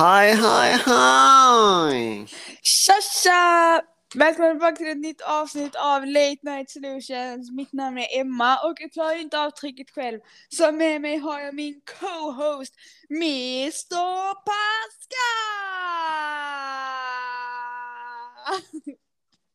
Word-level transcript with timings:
Hej, 0.00 0.34
hej, 0.34 0.72
hej! 0.86 2.26
Tja 2.62 2.92
tja! 3.22 3.82
Välkommen 4.14 4.52
tillbaka 4.52 4.76
till 4.76 4.90
ett 4.90 4.98
nytt 4.98 5.20
avsnitt 5.20 5.74
av 5.74 6.06
Late 6.06 6.38
Night 6.42 6.70
Solutions. 6.70 7.50
Mitt 7.50 7.72
namn 7.72 7.98
är 7.98 8.20
Emma 8.20 8.68
och 8.68 8.80
jag 8.80 8.92
klarar 8.92 9.20
inte 9.20 9.40
avtrycket 9.40 9.90
själv. 9.90 10.20
Så 10.48 10.72
med 10.72 11.00
mig 11.00 11.16
har 11.16 11.40
jag 11.40 11.54
min 11.54 11.80
co-host 12.00 12.74
Mr 13.10 14.34
Pascal! 14.34 14.70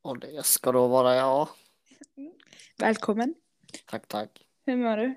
Och 0.01 0.19
det 0.19 0.45
ska 0.45 0.71
då 0.71 0.87
vara 0.87 1.15
jag. 1.15 1.47
Välkommen. 2.77 3.35
Tack, 3.85 4.07
tack. 4.07 4.29
Hur 4.65 4.77
mår 4.77 4.97
du? 4.97 5.15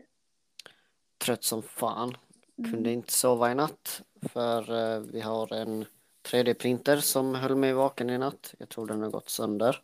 Trött 1.18 1.44
som 1.44 1.62
fan. 1.62 2.16
Mm. 2.58 2.72
Kunde 2.72 2.90
inte 2.90 3.12
sova 3.12 3.52
i 3.52 3.54
natt 3.54 4.02
för 4.22 4.94
eh, 4.94 5.00
vi 5.00 5.20
har 5.20 5.52
en 5.52 5.84
3D-printer 6.30 6.96
som 7.00 7.34
höll 7.34 7.56
mig 7.56 7.72
vaken 7.72 8.10
i 8.10 8.18
natt. 8.18 8.54
Jag 8.58 8.68
tror 8.68 8.86
den 8.86 9.02
har 9.02 9.10
gått 9.10 9.30
sönder. 9.30 9.80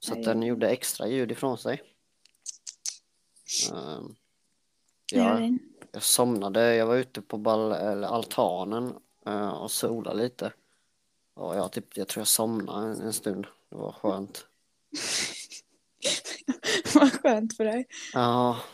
Så 0.00 0.12
att 0.12 0.24
den 0.24 0.42
gjorde 0.42 0.68
extra 0.70 1.08
ljud 1.08 1.32
ifrån 1.32 1.58
sig. 1.58 1.82
Ehm, 3.72 4.14
Ja. 5.12 5.40
jag, 5.40 5.58
jag 5.92 6.02
somnade, 6.02 6.74
jag 6.76 6.86
var 6.86 6.96
ute 6.96 7.22
på 7.22 7.38
bal 7.38 7.72
eller 7.72 8.08
altanen 8.08 8.94
eh, 9.26 9.48
och 9.48 9.70
solade 9.70 10.22
lite. 10.22 10.52
Och 11.34 11.56
jag, 11.56 11.72
typ, 11.72 11.96
jag 11.96 12.08
tror 12.08 12.20
jag 12.20 12.28
somnade 12.28 12.86
en, 12.86 13.00
en 13.00 13.12
stund. 13.12 13.46
Det 13.70 13.76
var 13.76 13.92
skönt. 13.92 14.46
Vad 16.94 17.12
skönt 17.12 17.56
för 17.56 17.64
dig. 17.64 17.86
Ja. 18.12 18.58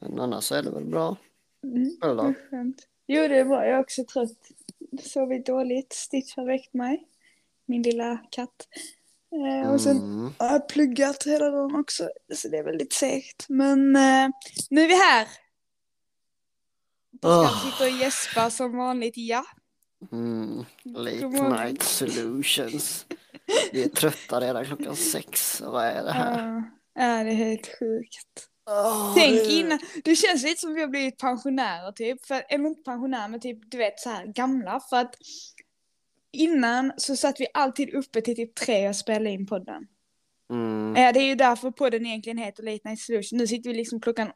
Men 0.00 0.20
annars 0.20 0.52
är 0.52 0.62
det 0.62 0.70
väl 0.70 0.84
bra. 0.84 1.16
Mm. 1.64 1.96
Då? 2.00 2.14
Vad 2.14 2.34
skönt. 2.50 2.86
Jo, 3.06 3.28
det 3.28 3.36
är 3.38 3.44
bra. 3.44 3.66
Jag 3.66 3.74
är 3.76 3.80
också 3.80 4.04
trött. 4.04 4.38
Sovit 5.02 5.46
dåligt. 5.46 5.92
Stitch 5.92 6.36
har 6.36 6.46
väckt 6.46 6.74
mig. 6.74 7.04
Min 7.66 7.82
lilla 7.82 8.18
katt. 8.30 8.68
Eh, 9.32 9.70
och 9.72 9.80
sen 9.80 9.96
Mm. 9.96 10.32
har 10.38 10.46
jag 10.46 10.68
pluggat 10.68 11.26
hela 11.26 11.50
dagen 11.50 11.76
också. 11.76 12.08
Så 12.34 12.48
det 12.48 12.58
är 12.58 12.64
väldigt 12.64 12.92
segt. 12.92 13.46
Men 13.48 13.96
eh, 13.96 14.28
nu 14.70 14.80
är 14.80 14.88
vi 14.88 14.94
här. 14.94 15.28
Pascal 17.20 17.44
Åh. 17.44 17.70
sitter 17.70 17.84
och 17.94 18.00
gäspar 18.00 18.50
som 18.50 18.76
vanligt. 18.76 19.14
Ja. 19.16 19.44
Mm. 20.12 20.64
Late 20.84 21.26
night 21.26 21.82
solutions. 21.82 23.06
Vi 23.72 23.84
är 23.84 23.88
trötta 23.88 24.40
redan 24.40 24.64
klockan 24.64 24.96
sex. 24.96 25.60
Vad 25.60 25.84
är 25.84 26.04
det 26.04 26.12
här? 26.12 26.46
Ja, 26.46 26.62
ja, 27.02 27.24
det 27.24 27.30
är 27.30 27.34
helt 27.34 27.66
sjukt. 27.78 28.48
Åh, 28.68 29.14
Tänk 29.16 29.34
det- 29.34 29.52
innan. 29.52 29.78
Det 30.04 30.16
känns 30.16 30.42
lite 30.42 30.60
som 30.60 30.74
vi 30.74 30.80
har 30.80 30.88
blivit 30.88 31.18
pensionärer 31.18 31.92
typ. 31.92 32.26
För, 32.26 32.42
eller 32.48 32.66
inte 32.66 32.82
pensionärer 32.82 33.28
men 33.28 33.40
typ 33.40 33.58
du 33.70 33.78
vet 33.78 34.00
så 34.00 34.10
här 34.10 34.26
gamla. 34.26 34.80
För 34.90 34.96
att 34.96 35.14
innan 36.32 36.92
så 36.96 37.16
satt 37.16 37.40
vi 37.40 37.46
alltid 37.54 37.94
uppe 37.94 38.20
till 38.20 38.36
typ 38.36 38.54
tre 38.54 38.88
och 38.88 38.96
spelade 38.96 39.30
in 39.30 39.46
podden. 39.46 39.86
Mm. 40.50 41.02
Ja, 41.02 41.12
det 41.12 41.20
är 41.20 41.24
ju 41.24 41.34
därför 41.34 41.70
podden 41.70 42.06
egentligen 42.06 42.38
heter 42.38 42.62
Late 42.62 42.88
Night 42.88 43.00
Solution. 43.00 43.38
Nu 43.38 43.46
sitter 43.46 43.70
vi 43.70 43.76
liksom 43.76 44.00
klockan 44.00 44.32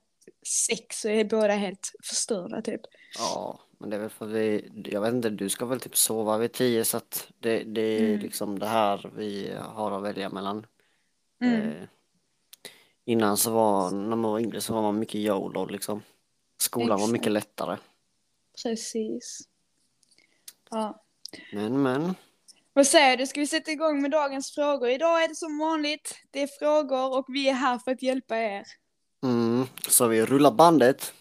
sex 0.69 1.05
och 1.05 1.10
är 1.10 1.25
båda 1.25 1.53
helt 1.55 1.92
förstörda 2.05 2.62
typ. 2.62 2.80
Ja, 3.19 3.60
men 3.78 3.91
det 3.91 3.97
är 3.97 4.00
väl 4.00 4.10
för 4.10 4.27
vi, 4.27 4.70
jag 4.84 5.00
vet 5.00 5.14
inte, 5.14 5.30
du 5.30 5.48
ska 5.48 5.66
väl 5.66 5.80
typ 5.80 5.97
sova 5.97 6.38
vid 6.38 6.53
tio 6.53 6.84
så 6.84 6.97
att 6.97 7.28
det, 7.38 7.62
det 7.64 7.80
är 7.80 8.00
Mm. 8.08 8.20
liksom 8.20 8.58
det 8.58 8.66
här 8.66 9.10
vi 9.16 9.53
har 9.60 9.92
att 9.92 10.03
välja 10.03 10.28
mellan. 10.28 10.66
Mm. 11.42 11.60
Eh, 11.60 11.75
innan 13.05 13.36
så 13.36 13.50
var, 13.50 13.91
när 13.91 14.17
man 14.17 14.33
var 14.33 14.39
yngre 14.41 14.61
så 14.61 14.75
var 14.75 14.83
man 14.83 14.98
mycket 14.98 15.14
YOLO 15.14 15.67
liksom. 15.67 16.03
Skolan 16.58 16.89
var 16.89 16.97
Exakt. 16.97 17.12
mycket 17.12 17.33
lättare. 17.33 17.77
Precis. 18.62 19.41
Ja. 20.70 21.05
Men 21.53 21.83
men, 21.83 22.14
Vad 22.72 22.87
säger 22.87 23.16
du, 23.16 23.26
ska 23.26 23.41
vi 23.41 23.47
sätta 23.47 23.71
igång 23.71 24.03
med 24.03 24.10
dagens 24.10 24.50
frågor? 24.54 24.88
Idag 24.88 25.25
är 25.25 25.28
det 25.28 25.34
som 25.37 25.59
vanligt, 25.59 26.15
det 26.31 26.43
är 26.43 26.49
frågor 26.59 27.19
och 27.19 27.25
vi 27.28 27.49
är 27.49 27.53
här 27.54 27.78
för 27.78 27.91
att 27.91 28.03
hjälpa 28.03 28.37
er. 28.38 28.65
mm, 29.22 29.66
så 29.88 30.06
vi 30.06 30.25
rullar 30.26 30.50
bandet. 30.50 31.12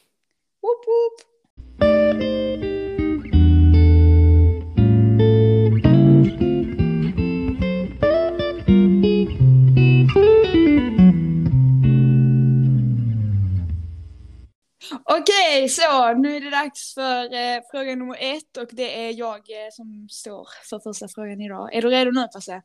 Okej, 15.52 15.70
så 15.70 16.14
nu 16.14 16.36
är 16.36 16.42
det 16.42 16.50
dags 16.50 16.94
för 16.94 17.34
eh, 17.34 17.62
fråga 17.72 17.96
nummer 17.96 18.18
ett 18.20 18.58
och 18.58 18.68
det 18.72 19.08
är 19.08 19.14
jag 19.20 19.38
eh, 19.38 19.70
som 19.72 20.10
står 20.10 20.48
för 20.70 20.80
första 20.80 21.08
frågan 21.08 21.42
idag. 21.42 21.74
Är 21.74 21.82
du 21.82 21.90
redo 21.90 22.12
nu 22.12 22.28
Passe? 22.28 22.62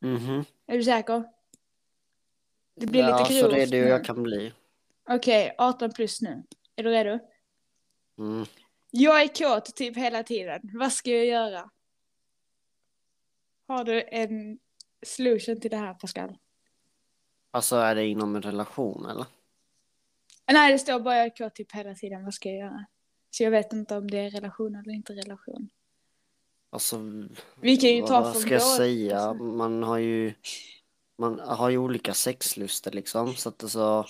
Mhm. 0.00 0.44
Är 0.66 0.76
du 0.76 0.82
säker? 0.84 1.24
Det 2.76 2.86
blir 2.86 3.00
Ja, 3.00 3.18
lite 3.18 3.34
så 3.34 3.40
grovt 3.48 3.54
redo 3.54 3.70
nu. 3.76 3.88
jag 3.88 4.04
kan 4.04 4.22
bli. 4.22 4.52
Okej, 5.08 5.54
18 5.58 5.92
plus 5.92 6.20
nu. 6.22 6.42
Är 6.76 6.82
du 6.82 6.90
redo? 6.90 7.18
Mm. 8.18 8.46
Jag 8.90 9.22
är 9.22 9.28
kåt 9.28 9.76
typ 9.76 9.96
hela 9.96 10.22
tiden. 10.22 10.60
Vad 10.74 10.92
ska 10.92 11.10
jag 11.10 11.26
göra? 11.26 11.70
Har 13.68 13.84
du 13.84 14.02
en 14.02 14.58
solution 15.06 15.60
till 15.60 15.70
det 15.70 15.76
här 15.76 15.94
Pascal? 15.94 16.38
Alltså 17.50 17.76
är 17.76 17.94
det 17.94 18.06
inom 18.06 18.36
en 18.36 18.42
relation 18.42 19.06
eller? 19.10 19.26
Nej, 20.52 20.72
det 20.72 20.78
står 20.78 21.00
bara 21.00 21.16
jag 21.16 21.40
är 21.40 21.50
typ 21.50 21.72
hela 21.72 21.94
tiden. 21.94 22.24
Vad 22.24 22.34
ska 22.34 22.48
jag 22.48 22.58
göra? 22.58 22.86
Så 23.30 23.42
jag 23.42 23.50
vet 23.50 23.72
inte 23.72 23.96
om 23.96 24.10
det 24.10 24.18
är 24.18 24.30
relation 24.30 24.76
eller 24.76 24.92
inte 24.92 25.12
relation. 25.12 25.68
Alltså, 26.70 27.00
Vi 27.60 27.76
kan 27.76 27.90
ju 27.90 28.02
ta 28.02 28.20
vad 28.20 28.32
från 28.32 28.42
ska 28.42 28.50
jag 28.50 28.62
båda, 28.62 28.76
säga? 28.76 29.18
alltså. 29.18 29.44
Man 29.44 29.82
har 29.82 29.98
ju, 29.98 30.34
man 31.18 31.40
har 31.40 31.70
ju 31.70 31.78
olika 31.78 32.14
sexluster 32.14 32.90
liksom. 32.90 33.34
Så 33.34 33.48
att 33.48 33.62
alltså, 33.62 34.06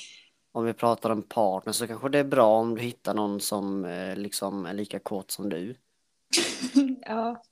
om 0.52 0.64
vi 0.64 0.72
pratar 0.72 1.10
om 1.10 1.22
partner 1.22 1.72
så 1.72 1.86
kanske 1.86 2.08
det 2.08 2.18
är 2.18 2.24
bra 2.24 2.58
om 2.58 2.74
du 2.74 2.82
hittar 2.82 3.14
någon 3.14 3.40
som 3.40 3.84
eh, 3.84 4.16
liksom 4.16 4.66
är 4.66 4.74
lika 4.74 4.98
kåt 4.98 5.30
som 5.30 5.48
du. 5.48 5.74
ja. 7.06 7.42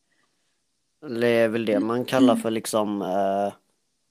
Det 1.09 1.29
är 1.29 1.49
väl 1.49 1.65
det 1.65 1.81
man 1.81 2.05
kallar 2.05 2.37
för 2.37 2.51
liksom, 2.51 3.03
eh, 3.03 3.53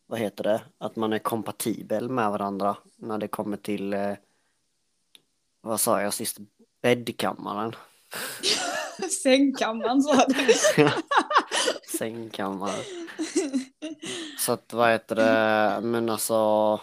vad 0.07 0.19
heter 0.19 0.43
det? 0.43 0.61
Att 0.77 0.95
man 0.95 1.13
är 1.13 1.19
kompatibel 1.19 2.09
med 2.09 2.31
varandra 2.31 2.77
när 2.97 3.17
det 3.17 3.27
kommer 3.27 3.57
till, 3.57 3.93
eh, 3.93 4.13
vad 5.61 5.79
sa 5.79 6.01
jag 6.01 6.13
sist? 6.13 6.37
Bäddkammaren. 6.81 7.75
Sängkammaren 9.23 10.01
sa 10.01 10.25
du. 10.25 10.53
Sängkammaren. 11.97 12.83
Så 14.39 14.51
att 14.51 14.73
vad 14.73 14.91
heter 14.91 15.15
det, 15.15 15.81
men 15.87 16.09
alltså 16.09 16.79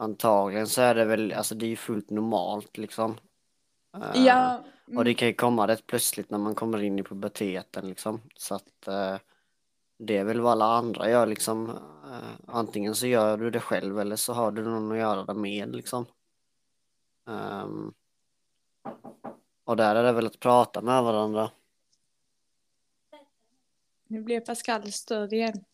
Antagligen 0.00 0.66
så 0.66 0.82
är 0.82 0.94
det 0.94 1.04
väl, 1.04 1.32
alltså 1.32 1.54
det 1.54 1.66
är 1.66 1.68
ju 1.68 1.76
fullt 1.76 2.10
normalt 2.10 2.76
liksom. 2.76 3.18
Eh, 3.96 4.24
ja. 4.24 4.64
Och 4.96 5.04
det 5.04 5.14
kan 5.14 5.28
ju 5.28 5.34
komma 5.34 5.68
rätt 5.68 5.86
plötsligt 5.86 6.30
när 6.30 6.38
man 6.38 6.54
kommer 6.54 6.82
in 6.82 6.98
i 6.98 7.02
puberteten 7.02 7.88
liksom. 7.88 8.20
Så 8.36 8.54
att 8.54 8.88
eh, 8.88 9.16
det 9.98 10.16
är 10.16 10.24
väl 10.24 10.40
vad 10.40 10.52
alla 10.52 10.64
andra 10.64 11.10
gör 11.10 11.26
liksom. 11.26 11.70
Eh, 11.70 12.30
antingen 12.46 12.94
så 12.94 13.06
gör 13.06 13.36
du 13.36 13.50
det 13.50 13.60
själv 13.60 14.00
eller 14.00 14.16
så 14.16 14.32
har 14.32 14.50
du 14.50 14.62
någon 14.62 14.92
att 14.92 14.98
göra 14.98 15.24
det 15.24 15.34
med 15.34 15.76
liksom. 15.76 16.06
Ehm, 17.28 17.92
och 19.64 19.76
där 19.76 19.94
är 19.94 20.02
det 20.02 20.12
väl 20.12 20.26
att 20.26 20.40
prata 20.40 20.80
med 20.80 21.02
varandra. 21.02 21.50
Nu 24.08 24.22
blev 24.22 24.40
Pascal 24.40 24.92
störd 24.92 25.32
igen. 25.32 25.64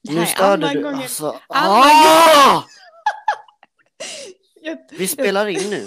Nu 0.00 0.26
störde 0.26 0.72
du, 0.72 0.82
gången- 0.82 0.98
alltså. 0.98 1.40
Ah! 1.48 2.62
Vi 4.90 5.08
spelar 5.08 5.46
in 5.46 5.70
nu. 5.70 5.86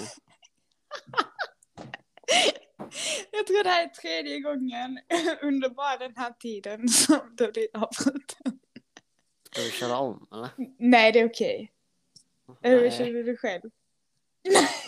jag 3.30 3.46
tror 3.46 3.64
det 3.64 3.70
här 3.70 3.84
är 3.84 3.88
tredje 3.88 4.40
gången 4.40 4.98
under 5.42 5.68
bara 5.68 5.96
den 5.96 6.16
här 6.16 6.32
tiden 6.32 6.88
som 6.88 7.20
du 7.36 7.52
blir 7.52 7.68
avbruten. 7.74 8.58
Ska 9.50 9.62
vi 9.62 9.70
köra 9.70 9.98
om 9.98 10.26
eller? 10.32 10.48
Nej, 10.78 11.12
det 11.12 11.20
är 11.20 11.28
okej. 11.28 11.72
Hur 12.62 12.80
Nej. 12.80 12.90
känner 12.90 13.22
du 13.22 13.36
själv? 13.36 13.70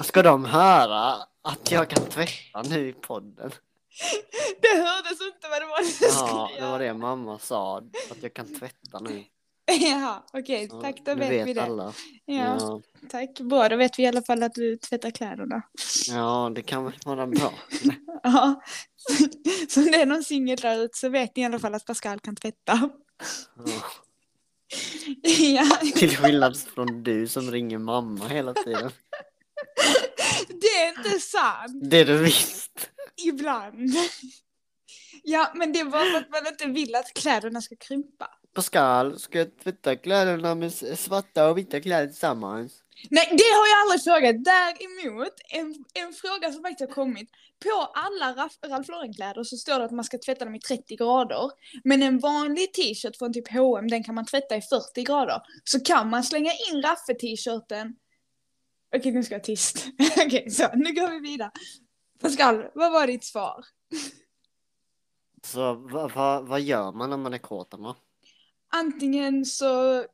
Ska 0.05 0.23
de 0.23 0.45
höra 0.45 1.15
att 1.43 1.71
jag 1.71 1.91
kan 1.91 2.05
tvätta 2.07 2.63
nu 2.71 2.89
i 2.89 2.93
podden? 2.93 3.51
Det 4.63 4.69
hördes 4.83 5.21
inte 5.21 5.49
vad 5.51 5.63
det 5.63 5.67
var 5.67 5.79
du 5.79 5.87
skulle 5.89 6.11
Ja, 6.31 6.51
det 6.57 6.61
var 6.63 6.69
göra. 6.69 6.79
det 6.79 6.95
mamma 6.95 7.39
sa. 7.39 7.79
Att 8.11 8.23
jag 8.23 8.35
kan 8.35 8.55
tvätta 8.55 8.99
nu. 9.01 9.25
Jaha, 9.81 10.23
okej, 10.33 10.69
Så 10.69 10.81
tack 10.83 10.97
då 11.05 11.13
nu 11.15 11.19
vet, 11.29 11.47
vi 11.47 11.53
det. 11.55 11.63
alla. 11.63 11.93
Ja, 12.25 12.35
Ja. 12.61 12.81
tack. 13.11 13.41
Bra, 13.41 13.69
då 13.69 13.77
vet 13.77 13.99
vi 13.99 14.03
i 14.03 14.07
alla 14.07 14.23
fall 14.23 14.43
att 14.43 14.55
du 14.55 14.77
tvättar 14.77 15.11
kläderna. 15.11 15.63
ja, 16.09 16.53
det 16.55 16.63
kan 16.63 16.85
väl 16.85 16.93
vara 17.05 17.27
bra. 17.27 17.53
Ja, 18.23 18.63
så 19.69 19.81
om 19.81 19.87
det 19.87 20.01
är 20.01 20.07
någon 20.07 20.25
singel 20.25 20.57
där 20.57 20.79
ute 20.85 20.99
så 20.99 21.09
vet 21.09 21.37
ni 21.37 21.43
i 21.43 21.47
alla 21.47 21.59
fall 21.59 21.75
att 21.75 21.85
Pascal 21.87 22.21
kan 22.21 22.37
tvätta. 22.37 22.91
Ja. 23.57 23.83
Ja, 25.23 25.65
Till 25.95 26.17
skillnad 26.17 26.57
från 26.57 27.03
du 27.03 27.29
som 27.29 27.51
ringer 27.51 27.79
mamma 27.79 28.29
hela 28.29 28.55
tiden. 28.55 28.91
Det 30.49 30.67
är 30.67 30.89
inte 30.89 31.21
sant. 31.21 31.91
Det 31.91 31.99
är 31.99 32.05
det 32.05 32.19
visst. 32.19 32.91
ibland. 33.27 33.91
ja, 35.23 35.53
men 35.55 35.73
det 35.73 35.81
är 35.81 35.85
bara 35.85 36.05
för 36.05 36.19
att 36.19 36.31
man 36.31 36.47
inte 36.47 36.67
vill 36.67 36.95
att 36.95 37.15
kläderna 37.15 37.61
ska 37.61 37.77
krympa. 37.77 38.31
Pascal, 38.55 39.19
ska 39.19 39.39
jag 39.39 39.59
tvätta 39.59 39.97
kläderna 39.97 40.55
med 40.55 40.73
svarta 40.99 41.49
och 41.49 41.59
vita 41.59 41.81
kläder 41.81 42.07
tillsammans? 42.07 42.73
Nej, 43.11 43.29
det 43.31 43.51
har 43.59 43.67
jag 43.73 43.81
aldrig 43.83 44.03
frågat. 44.05 44.45
Däremot, 44.45 45.35
en, 45.49 45.85
en 45.95 46.13
fråga 46.13 46.53
som 46.53 46.63
faktiskt 46.63 46.89
har 46.89 46.95
kommit. 46.95 47.31
På 47.65 47.93
alla 47.95 48.49
Ralph 48.69 48.91
Lauren-kläder 48.91 49.45
så 49.45 49.57
står 49.57 49.79
det 49.79 49.85
att 49.85 49.91
man 49.91 50.05
ska 50.05 50.19
tvätta 50.19 50.45
dem 50.45 50.55
i 50.55 50.61
30 50.61 50.97
grader. 50.97 51.51
Men 51.85 52.03
en 52.03 52.19
vanlig 52.19 52.73
t-shirt 52.73 53.17
från 53.17 53.33
typ 53.33 53.53
H&M 53.53 53.89
den 53.89 54.05
kan 54.05 54.15
man 54.15 54.27
tvätta 54.27 54.57
i 54.57 54.61
40 54.61 55.03
grader. 55.05 55.41
Så 55.65 55.81
kan 55.81 56.11
man 56.11 56.25
slänga 56.25 56.51
in 56.51 56.83
Raffe-t-shirten. 56.83 57.95
Okej, 58.97 59.13
nu 59.13 59.25
ska 59.25 59.35
jag 59.35 59.45
tyst. 59.45 59.87
Okej, 60.27 60.51
så 60.51 60.71
nu 60.75 60.95
går 60.95 61.11
vi 61.11 61.19
vidare. 61.19 61.51
Pascal, 62.21 62.67
vad 62.75 62.93
var 62.93 63.07
ditt 63.07 63.25
svar? 63.25 63.65
Så 65.43 65.75
vad, 65.75 66.13
vad, 66.13 66.49
vad 66.49 66.61
gör 66.61 66.93
man 66.93 67.11
när 67.11 67.17
man 67.17 67.35
är 67.35 67.39
kåt 67.39 67.75
Emma? 67.75 67.97
Antingen 68.69 69.45
så 69.45 70.05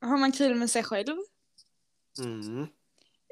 har 0.00 0.18
man 0.18 0.32
kul 0.32 0.54
med 0.54 0.70
sig 0.70 0.82
själv. 0.82 1.16
Mm. 2.18 2.66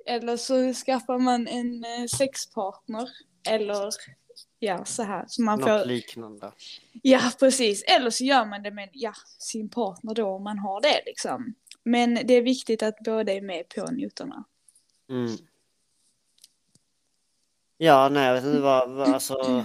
Eller 0.07 0.37
så 0.37 0.75
skaffar 0.75 1.19
man 1.19 1.47
en 1.47 1.85
eh, 1.85 2.07
sexpartner. 2.07 3.11
Eller 3.49 3.91
ja, 4.59 4.85
så 4.85 5.03
här. 5.03 5.25
Så 5.29 5.43
man 5.43 5.61
Något 5.61 5.69
får... 5.69 5.85
liknande. 5.89 6.53
Ja, 7.03 7.33
precis. 7.39 7.83
Eller 7.83 8.11
så 8.11 8.25
gör 8.25 8.47
man 8.47 8.63
det 8.63 8.71
med 8.71 8.89
ja, 8.93 9.13
sin 9.39 9.69
partner 9.69 10.15
då 10.15 10.27
om 10.27 10.45
man 10.45 10.59
har 10.59 10.81
det 10.81 11.03
liksom. 11.07 11.55
Men 11.85 12.15
det 12.15 12.35
är 12.35 12.43
viktigt 12.43 12.83
att 12.83 12.97
båda 13.05 13.33
är 13.33 13.41
med 13.41 13.69
på 13.69 13.91
noterna. 13.91 14.45
Mm. 15.11 15.37
Ja, 17.77 18.09
nej, 18.09 18.27
jag 18.27 18.35
vet 18.35 18.45
inte 18.45 18.61
vad, 18.61 18.91
vad 18.91 19.09
alltså. 19.09 19.65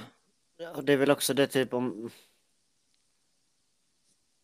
Det 0.83 0.93
är 0.93 0.97
väl 0.97 1.11
också 1.11 1.33
det 1.33 1.47
typ 1.47 1.73
om. 1.73 2.09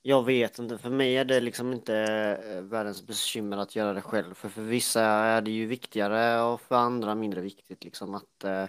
Jag 0.01 0.25
vet 0.25 0.59
inte, 0.59 0.77
för 0.77 0.89
mig 0.89 1.17
är 1.17 1.25
det 1.25 1.39
liksom 1.39 1.73
inte 1.73 1.95
eh, 2.45 2.61
världens 2.61 3.07
bekymmer 3.07 3.57
att 3.57 3.75
göra 3.75 3.93
det 3.93 4.01
själv. 4.01 4.33
För 4.33 4.49
för 4.49 4.61
vissa 4.61 5.01
är 5.03 5.41
det 5.41 5.51
ju 5.51 5.65
viktigare 5.65 6.41
och 6.41 6.61
för 6.61 6.75
andra 6.75 7.15
mindre 7.15 7.41
viktigt 7.41 7.83
liksom 7.83 8.15
att 8.15 8.43
eh, 8.43 8.65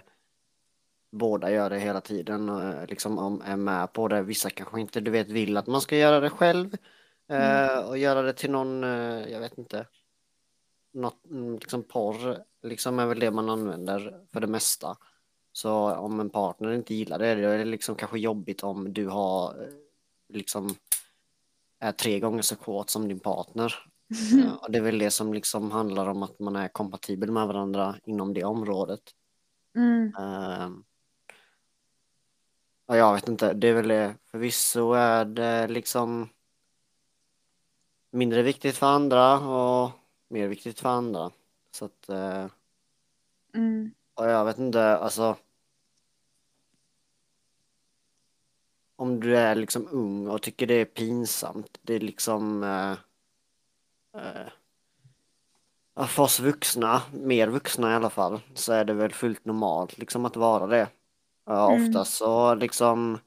båda 1.11 1.51
gör 1.51 1.69
det 1.69 1.79
hela 1.79 2.01
tiden 2.01 2.49
och 2.49 2.63
eh, 2.63 2.87
liksom 2.87 3.17
om, 3.17 3.41
är 3.45 3.57
med 3.57 3.93
på 3.93 4.07
det. 4.07 4.21
Vissa 4.21 4.49
kanske 4.49 4.81
inte, 4.81 4.99
du 4.99 5.11
vet, 5.11 5.29
vill 5.29 5.57
att 5.57 5.67
man 5.67 5.81
ska 5.81 5.97
göra 5.97 6.19
det 6.19 6.29
själv 6.29 6.77
eh, 7.29 7.79
och 7.89 7.97
göra 7.97 8.21
det 8.21 8.33
till 8.33 8.51
någon, 8.51 8.83
eh, 8.83 9.31
jag 9.31 9.39
vet 9.39 9.57
inte, 9.57 9.87
något, 10.93 11.25
mm, 11.29 11.53
liksom 11.53 11.83
porr 11.83 12.43
liksom 12.61 12.99
är 12.99 13.05
väl 13.05 13.19
det 13.19 13.31
man 13.31 13.49
använder 13.49 14.19
för 14.31 14.39
det 14.39 14.47
mesta. 14.47 14.97
Så 15.51 15.95
om 15.95 16.19
en 16.19 16.29
partner 16.29 16.71
inte 16.71 16.93
gillar 16.93 17.19
det, 17.19 17.35
då 17.35 17.47
är 17.47 17.57
det 17.57 17.65
liksom 17.65 17.95
kanske 17.95 18.19
jobbigt 18.19 18.63
om 18.63 18.93
du 18.93 19.07
har 19.07 19.61
eh, 19.61 19.67
liksom 20.29 20.75
är 21.79 21.91
tre 21.91 22.19
gånger 22.19 22.41
så 22.41 22.55
kåt 22.55 22.89
som 22.89 23.07
din 23.07 23.19
partner. 23.19 23.75
Ja, 24.31 24.57
och 24.61 24.71
det 24.71 24.77
är 24.77 24.81
väl 24.81 24.99
det 24.99 25.11
som 25.11 25.33
liksom 25.33 25.71
handlar 25.71 26.09
om 26.09 26.23
att 26.23 26.39
man 26.39 26.55
är 26.55 26.67
kompatibel 26.67 27.31
med 27.31 27.47
varandra 27.47 27.95
inom 28.03 28.33
det 28.33 28.43
området. 28.43 29.01
Mm. 29.75 30.11
Ja, 32.87 32.97
jag 32.97 33.13
vet 33.13 33.27
inte, 33.27 33.53
det 33.53 33.67
är 33.67 33.73
väl 33.73 33.87
det. 33.87 34.15
Förvisso 34.31 34.93
är 34.93 35.25
det 35.25 35.67
liksom 35.67 36.29
mindre 38.11 38.41
viktigt 38.41 38.77
för 38.77 38.87
andra 38.87 39.39
och 39.39 39.91
mer 40.33 40.47
viktigt 40.47 40.79
för 40.79 40.89
andra. 40.89 41.31
Så 41.71 41.85
att, 41.85 42.09
eh, 42.09 42.45
Mm. 43.55 43.91
och 44.13 44.29
jag 44.29 44.45
vet 44.45 44.57
inte, 44.57 44.97
alltså. 44.97 45.35
Om 48.95 49.19
du 49.19 49.37
är 49.37 49.55
liksom 49.55 49.87
ung 49.91 50.27
och 50.27 50.41
tycker 50.41 50.67
det 50.67 50.73
är 50.73 50.85
pinsamt, 50.85 51.79
det 51.81 51.93
är 51.93 51.99
liksom 51.99 52.63
eh, 52.63 52.91
eh, 54.21 56.07
för 56.07 56.23
oss 56.23 56.39
vuxna, 56.39 57.01
mer 57.13 57.47
vuxna 57.47 57.91
i 57.91 57.95
alla 57.95 58.09
fall, 58.09 58.39
så 58.53 58.73
är 58.73 58.85
det 58.85 58.93
väl 58.93 59.13
fullt 59.13 59.45
normalt 59.45 59.97
liksom 59.97 60.25
att 60.25 60.35
vara 60.35 60.67
det. 60.67 60.87
Ja, 61.45 61.71
Mm. 61.73 61.87
oftast 61.87 62.13
så 62.13 62.55
liksom 62.55 63.17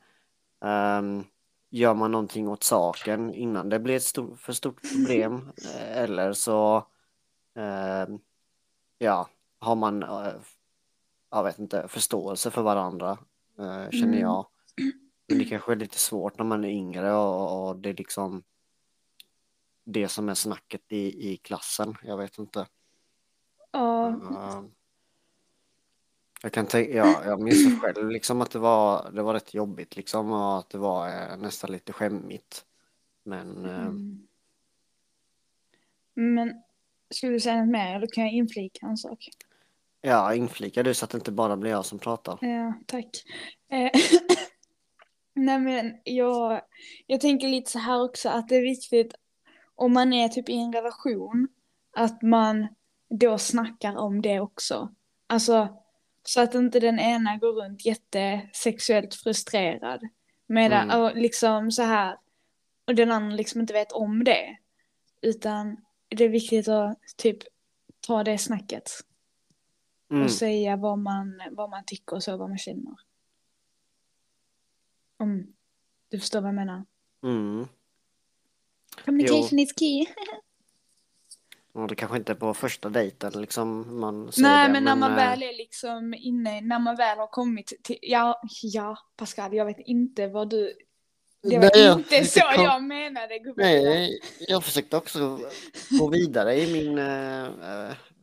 ehm, 0.65 1.25
gör 1.71 1.95
man 1.95 2.11
någonting 2.13 2.49
åt 2.49 2.63
saken 2.63 3.35
innan 3.35 3.69
det 3.69 3.79
blir 3.79 3.97
ett 3.97 4.03
stort, 4.03 4.39
för 4.41 4.53
stort 4.53 4.81
problem. 4.93 5.51
Eh, 5.65 5.99
Eller 6.03 6.33
så 6.33 6.87
ja, 8.99 9.29
har 9.59 9.77
man 9.77 10.03
eh, 10.03 10.33
jag 11.31 11.45
vet 11.45 11.59
inte, 11.59 11.89
förståelse 11.89 12.51
för 12.51 12.63
varandra, 12.63 13.11
eh, 13.59 13.91
känner 13.91 14.07
Mm. 14.19 14.21
jag. 14.21 14.47
Men 15.29 15.39
det 15.39 15.45
kanske 15.45 15.73
är 15.73 15.77
lite 15.77 15.99
svårt 15.99 16.39
när 16.39 16.45
man 16.45 16.65
är 16.65 16.69
yngre 16.69 17.13
och, 17.15 17.69
och 17.69 17.77
det 17.77 17.89
är 17.89 17.95
liksom 17.95 18.45
det 19.85 20.09
som 20.09 20.29
är 20.29 20.35
snacket 20.35 20.93
i, 20.93 21.33
i 21.33 21.37
klassen. 21.37 21.95
Jag 22.03 22.17
vet 22.17 22.39
inte. 22.39 22.67
Ja. 23.71 24.09
Eh, 24.09 24.63
Jag 26.43 26.53
kan 26.53 26.67
tänka, 26.67 26.93
ja, 26.93 27.25
jag 27.25 27.41
minns 27.43 27.81
själv 27.83 28.11
liksom 28.11 28.41
att 28.41 28.51
det 28.51 28.59
var, 28.59 29.11
det 29.11 29.23
var 29.23 29.35
rätt 29.35 29.55
jobbigt 29.55 29.97
liksom 29.97 30.33
och 30.33 30.59
att 30.59 30.71
det 30.71 30.79
var 30.79 31.09
eh, 31.09 31.37
nästan 31.37 31.73
lite 31.73 31.93
skämmigt. 31.93 32.65
Men 33.23 33.65
eh, 33.65 33.87
Mm. 33.87 34.29
Men 36.15 36.63
skulle 37.11 37.33
du 37.33 37.41
säga 37.41 37.57
något 37.61 37.69
mer 37.73 37.95
eller 37.97 38.07
kan 38.07 38.25
jag 38.25 38.33
inflika 38.33 38.87
en 38.87 38.97
sak? 38.97 39.29
ja, 40.01 40.35
inflika 40.35 40.83
du 40.83 40.95
så 40.95 41.05
att 41.05 41.11
det 41.11 41.19
inte 41.19 41.33
bara 41.33 41.57
blir 41.57 41.71
jag 41.71 41.85
som 41.85 41.99
pratar. 41.99 42.39
Ja, 42.41 42.75
tack. 42.87 43.07
Eh, 43.73 43.91
Nej 45.35 45.59
men 45.59 45.97
jag, 46.05 46.61
jag 47.07 47.21
tänker 47.21 47.49
lite 47.49 47.71
så 47.71 47.79
här 47.79 48.03
också 48.05 48.29
att 48.29 48.49
det 48.49 48.57
är 48.57 48.63
viktigt 48.63 49.15
om 49.75 49.93
man 49.93 50.13
är 50.13 50.29
typ 50.29 50.49
i 50.49 50.57
en 50.57 50.73
relation 50.73 51.49
att 51.97 52.23
man 52.23 52.67
då 53.11 53.39
snackar 53.39 53.97
om 53.97 54.23
det 54.23 54.41
också. 54.41 54.95
Alltså 55.27 55.69
så 56.23 56.41
att 56.41 56.55
inte 56.55 56.81
den 56.81 56.99
ena 56.99 57.37
går 57.37 57.53
runt 57.65 57.85
jättesexuellt 57.87 59.15
frustrerad. 59.15 60.01
Medan, 60.47 60.91
Mm. 60.91 61.01
och 61.03 61.17
liksom 61.17 61.71
så 61.71 61.83
här 61.83 62.17
och 62.87 62.95
den 62.95 63.13
andra 63.13 63.37
liksom 63.37 63.61
inte 63.61 63.73
vet 63.73 63.93
om 63.93 64.25
det. 64.25 64.57
Utan 65.23 65.77
det 66.09 66.25
är 66.25 66.29
viktigt 66.29 66.69
att 66.69 66.99
typ 67.17 67.39
ta 68.01 68.25
det 68.25 68.39
snacket 68.39 68.91
Mm. 70.11 70.25
och 70.25 70.31
säga 70.31 70.77
vad 70.77 70.99
man, 70.99 71.43
vad 71.51 71.71
man 71.71 71.85
tycker 71.87 72.17
och 72.17 72.23
så, 72.23 72.37
vad 72.37 72.49
man 72.49 72.59
känner. 72.59 72.95
Om 75.17 75.55
du 76.09 76.21
förstår 76.21 76.41
vad 76.41 76.49
jag 76.49 76.55
menar. 76.55 76.85
Mm. 77.23 77.67
Communication 79.05 79.59
is 79.59 79.75
key. 79.79 80.07
Och 81.73 81.89
det 81.89 81.95
kanske 81.95 82.17
inte 82.17 82.33
är 82.33 82.37
på 82.37 82.55
första 82.55 82.89
dejten 82.89 83.41
liksom 83.41 84.01
man 84.01 84.33
säger 84.33 84.49
Nej 84.49 84.67
det, 84.67 84.73
men 84.73 84.85
när 84.85 84.97
man 84.97 85.11
eh, 85.11 85.17
väl 85.17 85.43
är 85.43 85.57
liksom 85.57 86.15
inne, 86.15 86.61
när 86.61 86.79
man 86.79 86.97
väl 86.97 87.19
har 87.19 87.27
kommit 87.27 87.73
till, 87.83 87.99
ja, 88.03 88.43
ja 88.63 88.99
Pascal 89.17 89.55
jag 89.55 89.65
vet 89.65 89.79
inte 89.79 90.29
vad 90.29 90.51
du, 90.51 90.75
det 91.49 91.59
var 91.59 91.71
Nej, 91.75 91.85
jag 91.85 91.99
inte 91.99 92.09
försökte 92.09 92.41
så 92.41 92.57
kom- 92.57 92.65
jag 92.65 92.83
menade 92.83 93.39
gubben. 93.39 93.67
Nej, 93.67 94.21
jag 94.49 94.65
försökte 94.65 94.97
också 94.97 95.41
gå 95.91 96.09
vidare 96.09 96.61
i 96.61 96.73
min, 96.73 96.97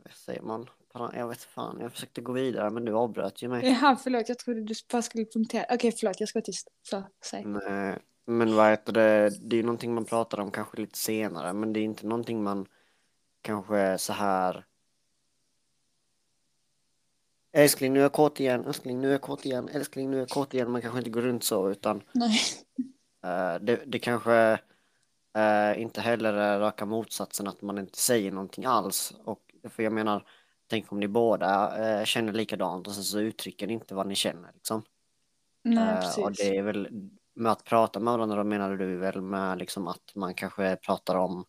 vad 0.04 0.12
säger 0.12 0.42
man, 0.42 0.66
jag 1.14 1.28
vet 1.28 1.42
fan, 1.42 1.78
jag 1.80 1.92
försökte 1.92 2.20
gå 2.20 2.32
vidare 2.32 2.70
men 2.70 2.84
du 2.84 2.92
avbröt 2.92 3.42
ju 3.42 3.48
mig. 3.48 3.68
Jaha 3.68 3.96
förlåt 3.96 4.28
jag 4.28 4.38
trodde 4.38 4.60
du 4.60 4.74
bara 4.92 5.02
skulle 5.02 5.24
punktera. 5.24 5.66
Okej 5.70 5.92
förlåt 5.92 6.20
jag 6.20 6.28
ska 6.28 6.38
vara 6.38 6.44
tyst. 6.44 6.68
Så, 6.82 7.02
säg. 7.24 7.44
Nej, 7.44 7.98
men 8.26 8.54
vad 8.54 8.70
heter 8.70 8.92
det, 8.92 9.30
det 9.40 9.56
är 9.56 9.58
ju 9.58 9.62
någonting 9.62 9.94
man 9.94 10.04
pratar 10.04 10.40
om 10.40 10.50
kanske 10.50 10.80
lite 10.80 10.98
senare 10.98 11.52
men 11.52 11.72
det 11.72 11.80
är 11.80 11.84
inte 11.84 12.06
någonting 12.06 12.42
man 12.42 12.66
kanske 13.42 13.98
så 13.98 14.12
här 14.12 14.64
Älskling 17.52 17.92
nu 17.92 17.98
är 17.98 18.02
jag 18.02 18.12
kåt 18.12 18.40
igen, 18.40 18.64
älskling 18.64 19.00
nu 19.00 19.08
är 19.08 19.12
jag 19.12 19.20
kåt 19.20 19.46
igen, 19.46 19.68
älskling 19.68 20.10
nu 20.10 20.16
är 20.16 20.20
jag 20.20 20.28
kåt 20.28 20.54
igen. 20.54 20.70
Man 20.70 20.82
kanske 20.82 20.98
inte 20.98 21.10
går 21.10 21.20
runt 21.20 21.44
så 21.44 21.70
utan 21.70 22.02
Nej. 22.12 22.40
Eh, 23.24 23.54
det, 23.60 23.80
det 23.86 23.98
kanske 23.98 24.58
eh, 25.36 25.80
inte 25.80 26.00
heller 26.00 26.34
är 26.34 26.60
raka 26.60 26.86
motsatsen 26.86 27.48
att 27.48 27.62
man 27.62 27.78
inte 27.78 27.98
säger 27.98 28.32
någonting 28.32 28.64
alls. 28.64 29.14
Och, 29.24 29.40
för 29.68 29.82
jag 29.82 29.92
menar, 29.92 30.26
tänk 30.66 30.92
om 30.92 31.00
ni 31.00 31.08
båda 31.08 31.78
eh, 31.78 32.04
känner 32.04 32.32
likadant 32.32 32.86
och 32.86 32.94
sen 32.94 33.04
så 33.04 33.20
uttrycker 33.20 33.66
ni 33.66 33.72
inte 33.72 33.94
vad 33.94 34.06
ni 34.06 34.14
känner. 34.14 34.50
Liksom. 34.54 34.82
Nej 35.62 35.96
precis. 35.96 36.24
och 36.24 36.32
det 36.32 36.56
är 36.56 36.62
väl 36.62 36.88
med 37.34 37.52
att 37.52 37.64
prata 37.64 38.00
med 38.00 38.12
varandra, 38.12 38.44
menar 38.44 38.76
du 38.76 38.96
väl 38.96 39.20
med 39.20 39.58
liksom 39.58 39.88
att 39.88 40.12
man 40.14 40.34
kanske 40.34 40.76
pratar 40.76 41.14
om 41.14 41.44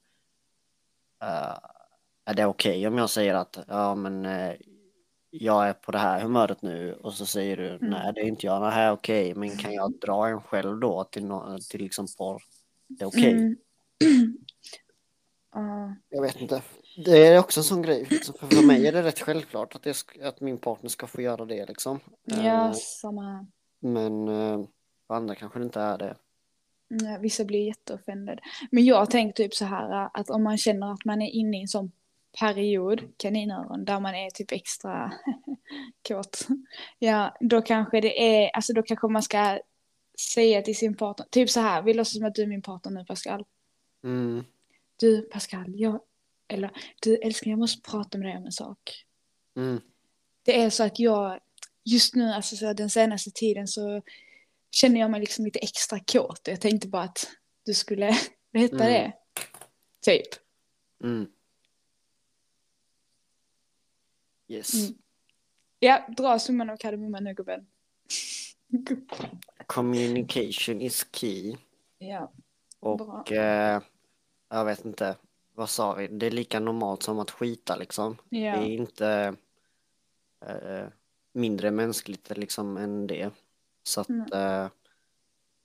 är 2.26 2.34
det 2.34 2.46
okej 2.46 2.88
om 2.88 2.98
jag 2.98 3.10
säger 3.10 3.36
att 3.36 3.60
ja 3.68 3.96
men 3.96 4.26
jag 5.40 5.68
är 5.68 5.74
på 5.74 5.92
det 5.92 5.98
här 5.98 6.22
humöret 6.22 6.62
nu 6.62 6.94
och 6.94 7.14
så 7.14 7.26
säger 7.26 7.58
du 7.58 7.78
nej 7.82 8.14
det 8.16 8.22
är 8.22 8.26
inte 8.26 8.46
jag, 8.46 8.62
nej 8.62 8.92
okej 8.92 9.36
men 9.36 9.58
kan 9.58 9.74
jag 9.74 10.00
dra 10.00 10.28
en 10.28 10.42
själv 10.42 10.80
då 10.80 11.04
till, 11.04 11.26
no 11.26 11.58
till 11.70 11.82
liksom 11.82 12.08
porr? 12.18 12.42
Det 12.88 13.04
är 13.04 13.08
okej? 13.08 13.32
Mm. 13.32 13.58
Ja. 15.56 15.96
Jag 16.10 16.22
vet 16.22 16.42
inte. 16.42 16.62
Det 17.06 17.28
är 17.28 17.40
också 17.40 17.60
en 17.60 17.64
sån 17.64 17.82
grej. 17.82 18.08
Liksom. 18.10 18.36
För, 18.40 18.48
för 18.48 18.68
mig 18.68 18.88
är 18.88 18.92
det 18.92 19.04
rätt 19.04 19.20
självklart 19.20 19.76
att, 19.76 19.86
jag, 19.86 19.96
att 20.22 20.42
min 20.42 20.58
partner 20.58 20.90
ska 20.90 21.08
få 21.08 21.22
göra 21.22 21.46
det 21.46 21.66
liksom. 21.66 22.00
Ja, 22.24 22.68
Eh, 22.68 22.74
samma 22.74 23.22
här. 23.22 23.46
Men 23.80 24.28
eh, 24.28 24.66
för 25.08 25.16
andra 25.16 25.36
kanske 25.36 25.60
det 25.60 25.66
inte 25.66 25.82
är 25.82 25.98
det. 25.98 26.16
Vissa 27.20 27.46
blir 27.46 27.68
jätteoffended. 27.68 28.40
Men 28.72 28.86
jag 28.86 29.10
tänker 29.10 29.44
typ 29.44 29.54
så 29.54 29.66
här 29.66 30.10
att 30.14 30.30
om 30.30 30.44
man 30.44 30.58
känner 30.58 30.94
att 30.94 31.06
man 31.06 31.22
är 31.22 31.30
inne 31.30 31.58
i 31.58 31.62
en 31.62 31.68
sån 31.68 31.92
period, 32.40 33.02
kaninöron, 33.18 33.86
där 33.86 34.00
man 34.00 34.16
är 34.16 34.30
typ 34.30 34.52
extra 34.52 35.14
kåt. 36.08 36.48
Ja, 37.00 37.38
då 37.40 37.62
kanske 37.62 38.02
det 38.02 38.22
är, 38.22 38.50
alltså 38.50 38.74
då 38.74 38.84
kanske 38.84 39.08
man 39.08 39.24
ska 39.24 39.60
säga 40.34 40.62
till 40.62 40.78
sin 40.78 40.98
partner, 40.98 41.26
typ 41.32 41.50
så 41.50 41.60
här, 41.60 41.82
vi 41.82 41.94
låtsas 41.94 42.14
som 42.18 42.26
att 42.26 42.36
du 42.36 42.42
är 42.44 42.48
min 42.48 42.62
partner 42.62 42.92
nu 42.92 43.06
Pascal. 43.06 43.46
Mm. 44.04 44.44
Du 45.00 45.22
Pascal, 45.22 45.66
jag, 45.68 46.00
eller 46.48 46.72
du 47.02 47.16
älskling 47.16 47.52
jag 47.52 47.60
måste 47.60 47.92
prata 47.92 48.18
med 48.18 48.28
dig 48.28 48.38
om 48.38 48.46
en 48.46 48.52
sak. 48.52 49.06
Mm. 49.58 49.82
Det 50.44 50.62
är 50.62 50.70
så 50.70 50.84
att 50.84 51.00
jag, 51.00 51.40
just 51.84 52.16
nu, 52.16 52.32
alltså 52.32 52.56
så 52.56 52.74
den 52.74 52.90
senaste 52.90 53.32
tiden 53.32 53.68
så 53.68 54.02
känner 54.72 55.00
jag 55.00 55.12
mig 55.12 55.20
liksom 55.20 55.46
lite 55.46 55.60
extra 55.60 56.00
kåt. 56.00 56.42
Jag 56.44 56.62
tänkte 56.62 56.88
bara 56.88 57.04
att 57.04 57.28
du 57.66 57.74
skulle 57.74 58.18
veta 58.52 58.76
Mm. 58.76 58.88
det. 58.88 59.14
Typ. 60.06 60.28
Mm. 61.04 61.28
Yes. 64.48 64.74
Mm. 64.74 64.98
Ja, 65.80 66.08
dra 66.18 66.40
summan 66.40 66.70
av 66.70 66.78
kardemumman 66.78 67.24
nu 67.24 67.34
gubben. 67.34 67.66
Communication 69.68 70.82
is 70.82 71.06
key. 71.12 71.56
ja, 71.98 72.32
Och 72.80 73.32
eh, 73.32 73.82
jag 74.50 74.66
vet 74.66 74.86
inte, 74.86 75.16
vad 75.54 75.70
sa 75.70 75.94
vi? 75.94 76.08
Det 76.08 76.26
är 76.28 76.32
lika 76.32 76.60
normalt 76.60 77.04
som 77.04 77.20
att 77.20 77.32
skita 77.32 77.76
liksom. 77.76 78.18
Det 78.30 78.48
är 78.48 78.56
ja, 78.56 78.64
inte 78.64 79.36
eh, 80.46 80.88
mindre 81.34 81.72
mänskligt 81.72 82.38
liksom 82.38 82.78
än 82.78 83.08
det. 83.08 83.32
Så 83.84 84.02
att 84.02 84.10
Mm. 84.10 84.34
eh, 84.34 84.68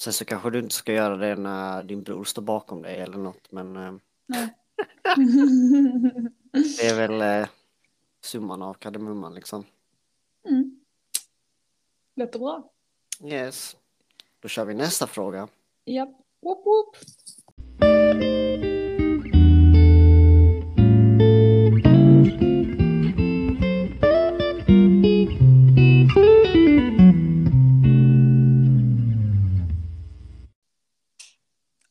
sen 0.03 0.13
så 0.13 0.25
kanske 0.25 0.51
du 0.51 0.59
inte 0.59 0.75
ska 0.75 0.93
göra 0.93 1.17
det 1.17 1.37
när 1.37 1.83
din 1.83 2.03
bror 2.03 2.25
står 2.25 2.43
bakom 2.43 2.83
dig 2.83 2.97
eller 3.01 3.19
något 3.19 3.53
men 3.53 3.77
eh, 3.77 3.93
nej. 4.27 4.49
det 6.79 6.87
är 6.87 7.09
väl 7.09 7.21
eh, 7.43 7.49
summan 8.21 8.63
av 8.63 8.75
kardemumman 8.75 9.35
liksom. 9.35 9.65
mm. 10.49 10.81
Låter 12.15 12.39
bra. 12.39 12.71
Yes. 13.25 13.77
Då 14.41 14.49
kör 14.49 14.65
vi 14.65 14.75
nästa 14.75 15.07
fråga. 15.07 15.49
Ja, 15.85 16.05
whoop 16.43 16.67
whoop. 16.67 16.97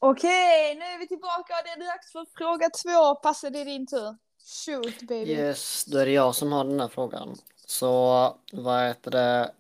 Okej, 0.01 0.75
nu 0.75 0.85
är 0.85 0.99
vi 0.99 1.07
tillbaka 1.07 1.53
och 1.53 1.63
det 1.63 1.69
är 1.69 1.87
dags 1.87 2.11
för 2.11 2.25
fråga 2.37 2.69
två. 2.69 3.15
Passa 3.15 3.49
det 3.49 3.59
är 3.59 3.65
din 3.65 3.87
tur. 3.87 4.28
Shoot 4.49 5.01
baby. 5.01 5.31
Yes, 5.31 5.85
då 5.85 5.97
är 5.97 6.05
det 6.05 6.11
jag 6.11 6.35
som 6.35 6.51
har 6.51 6.65
den 6.65 6.79
här 6.79 6.87
frågan. 6.87 7.37
Så 7.55 8.37
vad 8.51 8.87
heter 8.87 9.11
det? 9.11 9.51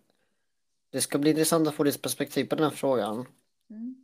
Det 0.91 1.01
ska 1.01 1.17
bli 1.17 1.29
intressant 1.29 1.67
att 1.67 1.75
få 1.75 1.83
ditt 1.83 2.01
perspektiv 2.01 2.45
på 2.45 2.55
den 2.55 2.63
här 2.63 2.71
frågan. 2.71 3.25
Mm. 3.69 3.95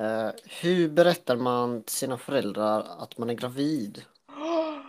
Eh, 0.00 0.30
hur 0.44 0.88
berättar 0.88 1.36
man 1.36 1.82
till 1.82 1.94
sina 1.94 2.18
föräldrar 2.18 3.02
att 3.02 3.18
man 3.18 3.30
är 3.30 3.34
gravid? 3.34 4.02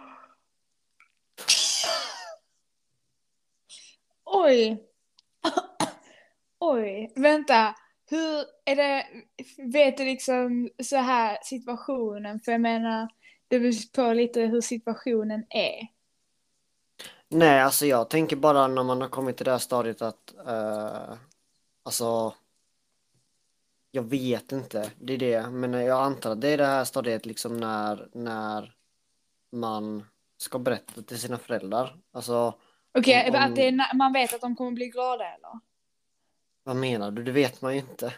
Oj. 4.25 4.83
Oj, 6.59 7.13
vänta. 7.15 7.75
Hur 8.09 8.45
är 8.65 8.75
det, 8.75 9.05
vet 9.73 9.97
du 9.97 10.05
liksom 10.05 10.69
så 10.83 10.97
här 10.97 11.37
situationen? 11.43 12.39
För 12.39 12.51
jag 12.51 12.61
menar, 12.61 13.09
det 13.49 13.59
beror 13.59 13.91
på 14.07 14.13
lite 14.13 14.41
hur 14.41 14.61
situationen 14.61 15.45
är. 15.49 15.87
Nej, 17.29 17.61
alltså 17.61 17.85
jag 17.85 18.09
tänker 18.09 18.35
bara 18.35 18.67
när 18.67 18.83
man 18.83 19.01
har 19.01 19.09
kommit 19.09 19.37
till 19.37 19.45
det 19.45 19.51
här 19.51 19.57
stadiet 19.57 20.01
att 20.01 20.33
eh, 20.47 21.13
alltså 21.83 22.33
jag 23.91 24.03
vet 24.03 24.51
inte, 24.51 24.91
det 24.99 25.13
är 25.13 25.17
det, 25.17 25.49
men 25.49 25.73
jag 25.73 26.03
antar 26.03 26.31
att 26.31 26.41
det 26.41 26.49
är 26.49 26.57
det 26.57 26.65
här 26.65 26.83
stadiet 26.85 27.25
liksom 27.25 27.57
när, 27.57 28.07
när 28.13 28.73
man 29.51 30.05
ska 30.37 30.59
berätta 30.59 31.01
till 31.01 31.19
sina 31.19 31.37
föräldrar. 31.37 31.97
Alltså, 32.11 32.53
Okej, 32.97 33.29
Om- 33.29 33.35
om- 33.35 33.41
att 33.53 33.57
är, 33.57 33.95
man 33.97 34.13
vet 34.13 34.33
att 34.33 34.41
de 34.41 34.55
kommer 34.55 34.71
bli 34.71 34.87
glada 34.89 35.25
eller? 35.25 35.59
vad 36.63 36.75
menar 36.75 37.11
du? 37.11 37.23
Det 37.23 37.31
vet 37.31 37.61
man 37.61 37.73
ju 37.73 37.79
inte. 37.79 38.13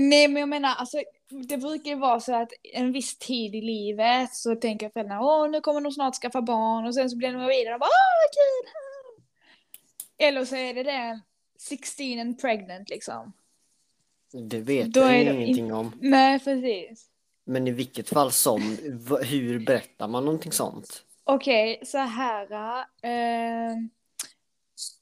Nej, 0.00 0.28
men 0.28 0.40
jag 0.40 0.48
menar, 0.48 0.74
alltså, 0.74 1.02
det 1.28 1.56
brukar 1.56 1.90
ju 1.90 1.96
vara 1.96 2.20
så 2.20 2.34
att 2.34 2.52
en 2.72 2.92
viss 2.92 3.18
tid 3.18 3.54
i 3.54 3.60
livet 3.60 4.34
så 4.34 4.56
tänker 4.56 4.88
föräldrarna 4.88 5.20
åh, 5.20 5.50
nu 5.50 5.60
kommer 5.60 5.80
de 5.80 5.92
snart 5.92 6.14
skaffa 6.14 6.42
barn 6.42 6.86
och 6.86 6.94
sen 6.94 7.10
så 7.10 7.16
blir 7.16 7.32
de 7.32 7.38
gravida 7.38 7.74
och 7.74 7.80
bara 7.80 7.86
åh, 7.86 8.16
vad 8.22 8.32
kul! 8.32 8.72
Eller 10.18 10.44
så 10.44 10.56
är 10.56 10.74
det 10.74 10.82
det 10.82 11.20
16 11.58 12.20
and 12.20 12.40
pregnant 12.40 12.90
liksom. 12.90 13.32
Det 14.32 14.60
vet 14.60 14.92
Då 14.92 15.00
jag 15.00 15.14
är 15.16 15.32
ingenting 15.32 15.72
om. 15.72 15.92
Nej, 16.00 16.38
precis. 16.38 17.06
Men 17.44 17.68
i 17.68 17.70
vilket 17.70 18.08
fall 18.08 18.32
som, 18.32 18.76
hur 19.22 19.58
berättar 19.58 20.08
man 20.08 20.24
någonting 20.24 20.52
sånt? 20.52 21.02
Okej, 21.24 21.80
så 21.84 21.98
här. 21.98 22.52
Eh, 23.02 23.76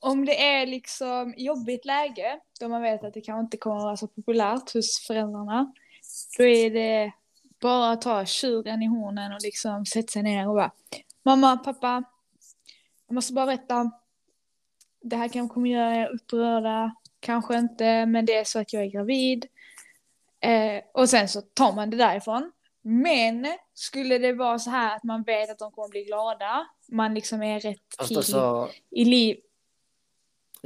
om 0.01 0.25
det 0.25 0.43
är 0.43 0.67
liksom 0.67 1.35
jobbigt 1.37 1.85
läge, 1.85 2.41
då 2.61 2.69
man 2.69 2.83
vet 2.83 3.05
att 3.05 3.15
det 3.15 3.21
kanske 3.21 3.45
inte 3.45 3.57
kommer 3.57 3.77
att 3.77 3.83
vara 3.83 3.97
så 3.97 4.07
populärt 4.07 4.73
hos 4.73 5.07
föräldrarna, 5.07 5.73
då 6.39 6.45
är 6.45 6.71
det 6.71 7.13
bara 7.61 7.91
att 7.91 8.03
ta 8.03 8.25
tjuren 8.25 8.83
i 8.83 8.87
hornen 8.87 9.33
och 9.33 9.43
liksom 9.43 9.87
sätta 9.87 10.09
sig 10.09 10.23
ner 10.23 10.49
och 10.49 10.55
bara 10.55 10.71
Mamma, 11.23 11.57
pappa, 11.57 12.05
jag 13.07 13.15
måste 13.15 13.33
bara 13.33 13.47
berätta. 13.47 13.91
Det 15.01 15.17
här 15.17 15.29
kanske 15.29 15.55
kommer 15.55 15.71
göra 15.71 15.97
er 15.97 16.15
upprörda, 16.15 16.95
kanske 17.21 17.59
inte, 17.59 18.07
men 18.07 18.27
det 18.27 18.35
är 18.35 18.45
så 18.45 18.59
att 18.59 18.73
jag 18.73 18.83
är 18.83 18.87
gravid. 18.87 19.47
Eh, 20.41 20.83
och 20.95 21.09
sen 21.09 21.29
så 21.29 21.41
tar 21.41 21.73
man 21.73 21.91
det 21.91 21.97
därifrån. 21.97 22.53
Men 22.83 23.47
skulle 23.75 24.19
det 24.19 24.33
vara 24.33 24.59
så 24.59 24.71
här 24.71 24.97
att 24.97 25.05
man 25.05 25.23
vet 25.23 25.51
att 25.51 25.59
de 25.59 25.73
kommer 25.73 25.89
bli 25.89 26.05
glada, 26.05 26.67
man 26.89 27.15
liksom 27.15 27.43
är 27.43 27.61
rätt 27.61 27.89
tid 28.09 28.17
alltså, 28.17 28.69
i 28.91 29.05
liv. 29.05 29.37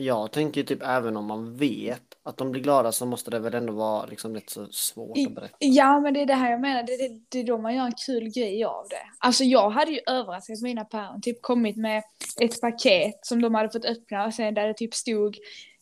Jag 0.00 0.32
tänker 0.32 0.62
typ 0.62 0.82
även 0.82 1.16
om 1.16 1.24
man 1.26 1.56
vet 1.56 2.02
att 2.22 2.36
de 2.36 2.50
blir 2.50 2.62
glada 2.62 2.92
så 2.92 3.06
måste 3.06 3.30
det 3.30 3.38
väl 3.38 3.54
ändå 3.54 3.72
vara 3.72 4.06
liksom 4.06 4.34
rätt 4.34 4.50
så 4.50 4.66
svårt 4.66 5.18
I- 5.18 5.26
att 5.26 5.34
berätta. 5.34 5.56
Ja, 5.58 6.00
men 6.00 6.14
det 6.14 6.20
är 6.22 6.26
det 6.26 6.34
här 6.34 6.50
jag 6.50 6.60
menar. 6.60 6.82
Det, 6.82 6.96
det, 6.96 7.20
det 7.28 7.38
är 7.40 7.44
då 7.44 7.58
man 7.58 7.74
gör 7.74 7.84
en 7.84 7.92
kul 8.06 8.28
grej 8.28 8.64
av 8.64 8.86
det. 8.90 9.02
Alltså 9.18 9.44
jag 9.44 9.70
hade 9.70 9.90
ju 9.90 10.00
överraskat 10.06 10.60
mina 10.62 10.84
päron. 10.84 11.20
Typ 11.22 11.42
kommit 11.42 11.76
med 11.76 12.02
ett 12.40 12.60
paket 12.60 13.18
som 13.22 13.42
de 13.42 13.54
hade 13.54 13.70
fått 13.70 13.84
öppna 13.84 14.26
och 14.26 14.34
sen 14.34 14.54
där 14.54 14.66
det 14.68 14.74
typ 14.74 14.94
stod 14.94 15.36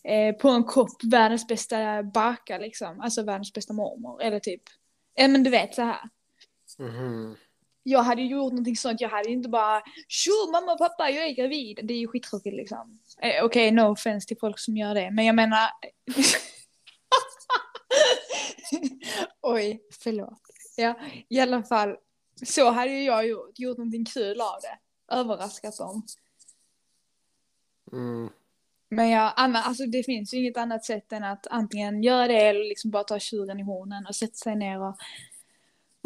eh, 0.04 0.36
på 0.36 0.48
en 0.48 0.64
kopp 0.64 1.04
världens 1.04 1.46
bästa 1.46 2.02
baka 2.02 2.58
liksom. 2.58 3.00
Alltså 3.00 3.22
världens 3.22 3.52
bästa 3.52 3.72
mormor. 3.72 4.22
Eller 4.22 4.38
typ, 4.40 4.62
ja 5.14 5.28
men 5.28 5.42
du 5.42 5.50
vet 5.50 5.74
så 5.74 5.82
här. 5.82 6.00
Mhm. 6.78 7.36
Jag 7.88 8.02
hade 8.02 8.22
ju 8.22 8.28
gjort 8.28 8.52
någonting 8.52 8.76
sånt. 8.76 9.00
Jag 9.00 9.08
hade 9.08 9.28
ju 9.28 9.34
inte 9.34 9.48
bara 9.48 9.82
tjo 10.08 10.50
mamma 10.52 10.72
och 10.72 10.78
pappa 10.78 11.10
jag 11.10 11.26
är 11.26 11.34
gravid. 11.34 11.80
Det 11.82 11.94
är 11.94 11.98
ju 11.98 12.08
skittråkigt 12.08 12.56
liksom. 12.56 12.98
Eh, 13.20 13.44
Okej, 13.44 13.70
no 13.70 13.80
offense 13.80 14.28
till 14.28 14.38
folk 14.38 14.58
som 14.58 14.76
gör 14.76 14.94
det. 14.94 15.10
Men 15.10 15.24
jag 15.26 15.34
menar. 15.34 15.58
Oj, 19.42 19.82
förlåt. 20.02 20.40
Ja, 20.76 20.94
i 21.28 21.40
alla 21.40 21.62
fall. 21.62 21.96
Så 22.46 22.70
hade 22.70 22.90
ju 22.90 23.02
jag 23.02 23.28
gjort. 23.28 23.58
Gjort 23.58 23.78
någonting 23.78 24.04
kul 24.04 24.40
av 24.40 24.58
det. 24.62 24.78
Överraskat 25.14 25.78
dem. 25.78 26.02
Mm. 27.92 28.30
Men 28.88 29.10
jag, 29.10 29.32
Anna, 29.36 29.62
alltså 29.62 29.86
det 29.86 30.02
finns 30.02 30.34
ju 30.34 30.38
inget 30.38 30.56
annat 30.56 30.84
sätt 30.84 31.12
än 31.12 31.24
att 31.24 31.46
antingen 31.46 32.02
göra 32.02 32.28
det 32.28 32.40
eller 32.40 32.68
liksom 32.68 32.90
bara 32.90 33.04
ta 33.04 33.18
tjuren 33.18 33.60
i 33.60 33.62
hornen 33.62 34.06
och 34.06 34.16
sätta 34.16 34.34
sig 34.34 34.56
ner 34.56 34.80
och 34.80 34.96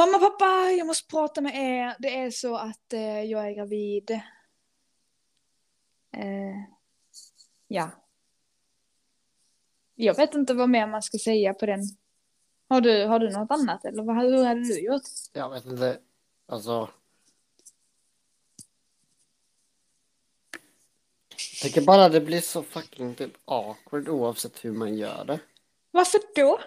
Mamma, 0.01 0.19
pappa, 0.19 0.71
jag 0.79 0.87
måste 0.87 1.07
prata 1.07 1.41
med 1.41 1.55
er. 1.55 1.97
Det 1.99 2.19
är 2.19 2.31
så 2.31 2.57
att 2.57 2.93
eh, 2.93 3.23
jag 3.23 3.47
är 3.47 3.51
gravid. 3.51 4.11
Eh, 6.13 6.57
ja. 7.69 7.91
Jag 9.95 10.17
vet 10.17 10.35
inte 10.35 10.55
vad 10.55 10.69
mer 10.69 10.87
man 10.87 11.03
ska 11.03 11.19
säga 11.19 11.55
på 11.55 11.67
den. 11.67 11.81
Har 12.69 12.81
du, 12.81 13.05
har 13.05 13.19
du 13.19 13.31
något 13.31 13.51
annat 13.51 13.85
eller 13.85 14.03
vad, 14.03 14.17
hur 14.17 14.45
hade 14.45 14.61
du 14.61 14.81
gjort? 14.81 15.03
Jag 15.33 15.51
vet 15.51 15.67
inte, 15.67 15.99
alltså. 16.47 16.91
Jag 21.31 21.63
tycker 21.63 21.83
bara 21.83 22.09
det 22.09 22.21
blir 22.21 22.41
så 22.41 22.63
fucking 22.63 23.15
typ 23.15 23.33
awkward 23.45 24.09
oavsett 24.09 24.65
hur 24.65 24.73
man 24.73 24.97
gör 24.97 25.25
det. 25.25 25.41
Varför 25.91 26.21
då? 26.35 26.61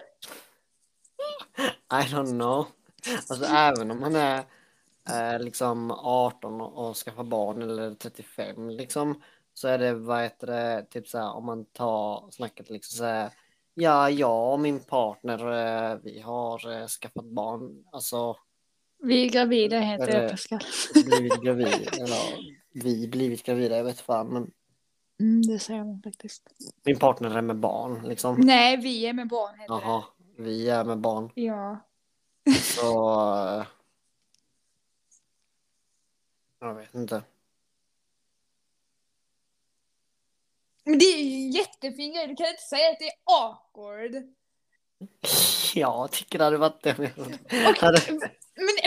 I 2.00 2.02
don't 2.14 2.30
know. 2.30 2.66
Alltså 3.30 3.44
även 3.44 3.90
om 3.90 4.00
man 4.00 4.16
är 4.16 4.44
är 5.06 5.38
liksom 5.38 5.90
18 5.90 6.60
och 6.60 6.88
och 6.88 6.96
skaffar 6.96 7.24
barn 7.24 7.62
eller 7.62 7.94
35 7.94 8.70
liksom 8.70 9.22
så 9.54 9.68
är 9.68 9.78
det 9.78 9.94
vad 9.94 10.22
heter 10.22 10.46
det 10.46 10.86
typ 10.90 11.08
så 11.08 11.18
här 11.18 11.32
om 11.36 11.46
man 11.46 11.64
tar 11.64 12.30
snacket 12.30 12.70
liksom 12.70 12.96
så 12.98 13.04
här 13.04 13.30
ja 13.74 14.10
jag 14.10 14.52
och 14.52 14.60
min 14.60 14.80
partner 14.80 15.38
eh, 15.92 15.98
vi 16.02 16.20
har 16.20 16.72
eh, 16.80 16.86
skaffat 16.86 17.24
barn 17.24 17.84
alltså 17.92 18.36
Vi 19.02 19.26
är 19.26 19.30
gravida 19.30 19.78
heter 19.78 20.22
det 20.22 20.28
Pascal. 20.30 20.60
blivit 21.04 21.42
gravid 21.42 21.88
eller 22.00 22.18
vi 22.72 23.08
blivit 23.08 23.42
gravida 23.42 23.76
jag 23.76 23.84
vet 23.84 24.00
fan 24.00 24.26
men 24.28 24.50
Mm, 25.20 25.42
det 25.42 25.58
säger 25.58 25.84
man 25.84 26.02
faktiskt. 26.02 26.42
min 26.84 26.98
partner 26.98 27.36
är 27.38 27.42
med 27.42 27.56
barn 27.58 28.02
liksom 28.08 28.36
Nej, 28.40 28.76
vi 28.76 29.06
är 29.06 29.12
med 29.12 29.28
barn 29.28 29.58
heter 29.60 29.74
jaha 29.74 30.04
vi 30.38 30.68
är 30.68 30.84
med 30.84 30.98
barn. 30.98 31.30
Ja. 31.34 31.78
Så 32.62 33.10
eh, 33.60 33.66
jag 36.60 36.74
vet 36.74 36.94
inte 36.94 37.22
Men 40.84 40.98
det 40.98 41.04
är 41.04 41.18
ju 41.18 41.50
jättefin 41.50 42.12
grej, 42.12 42.26
du 42.26 42.36
kan 42.36 42.46
inte 42.46 42.62
säga 42.62 42.90
att 42.90 42.98
det 42.98 43.04
är 43.08 43.14
awkward. 43.24 44.22
Jag 45.74 46.10
tycker 46.12 46.38
det 46.38 46.44
hade 46.44 46.56
varit 46.56 46.82
det. 46.82 46.92
Hade- 47.80 48.18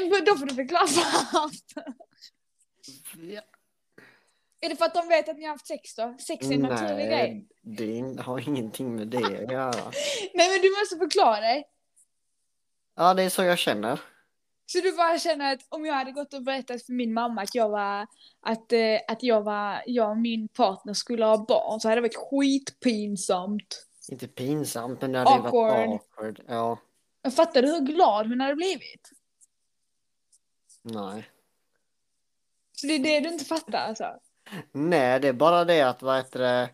men 0.09 0.25
då 0.25 0.35
får 0.37 0.45
du 0.45 0.55
förklara 0.55 0.85
varför. 1.33 1.93
Ja, 3.33 3.41
Är 4.59 4.69
det 4.69 4.75
för 4.75 4.85
att 4.85 4.93
de 4.93 5.07
vet 5.07 5.29
att 5.29 5.37
ni 5.37 5.43
har 5.43 5.51
haft 5.51 5.67
sex 5.67 5.95
då? 5.95 6.15
Sex 6.19 6.47
är 6.47 6.53
en 6.53 6.61
naturlig 6.61 7.07
grej. 7.07 7.47
Nej, 7.61 8.03
det 8.15 8.21
har 8.21 8.39
ingenting 8.49 8.95
med 8.95 9.07
det 9.07 9.17
att 9.17 9.51
göra. 9.51 9.71
Nej 10.33 10.49
men 10.49 10.61
du 10.61 10.69
måste 10.79 10.97
förklara 10.97 11.39
dig. 11.39 11.67
Ja, 12.97 13.13
det 13.13 13.23
är 13.23 13.29
så 13.29 13.43
jag 13.43 13.57
känner. 13.57 13.99
Så 14.65 14.79
du 14.79 14.97
bara 14.97 15.19
känner 15.19 15.53
att 15.53 15.59
om 15.69 15.85
jag 15.85 15.93
hade 15.93 16.11
gått 16.11 16.33
och 16.33 16.43
berättat 16.43 16.85
för 16.85 16.93
min 16.93 17.13
mamma 17.13 17.41
att 17.41 17.55
jag 17.55 17.69
var, 17.69 18.07
att, 18.41 18.71
eh, 18.73 18.99
att 19.07 19.23
jag 19.23 19.41
var, 19.41 19.83
jag 19.85 20.09
och 20.09 20.17
min 20.17 20.47
partner 20.47 20.93
skulle 20.93 21.25
ha 21.25 21.45
barn 21.47 21.79
så 21.79 21.87
hade 21.89 22.01
det 22.01 22.07
varit 22.07 22.15
skitpinsamt. 22.31 23.85
Inte 24.11 24.27
pinsamt, 24.27 25.01
men 25.01 25.11
det 25.11 25.19
hade 25.19 25.31
ju 25.31 25.37
varit 25.41 25.53
Awkward. 25.53 25.89
awkward. 25.89 26.41
Ja, 26.47 26.77
Jag 27.21 27.33
fattar 27.33 27.61
du 27.61 27.67
hur 27.67 27.79
glad 27.79 28.27
hon 28.27 28.41
hade 28.41 28.55
blivit? 28.55 29.09
nej. 30.81 31.29
Så 32.71 32.87
det 32.87 32.93
är 32.93 32.99
det 32.99 33.19
du 33.19 33.29
inte 33.29 33.45
fattar 33.45 33.77
alltså? 33.79 34.05
Nej, 34.71 35.19
det 35.19 35.27
är 35.27 35.33
bara 35.33 35.65
det 35.65 35.81
att 35.81 36.01
vad 36.01 36.17
heter 36.17 36.39
det? 36.39 36.69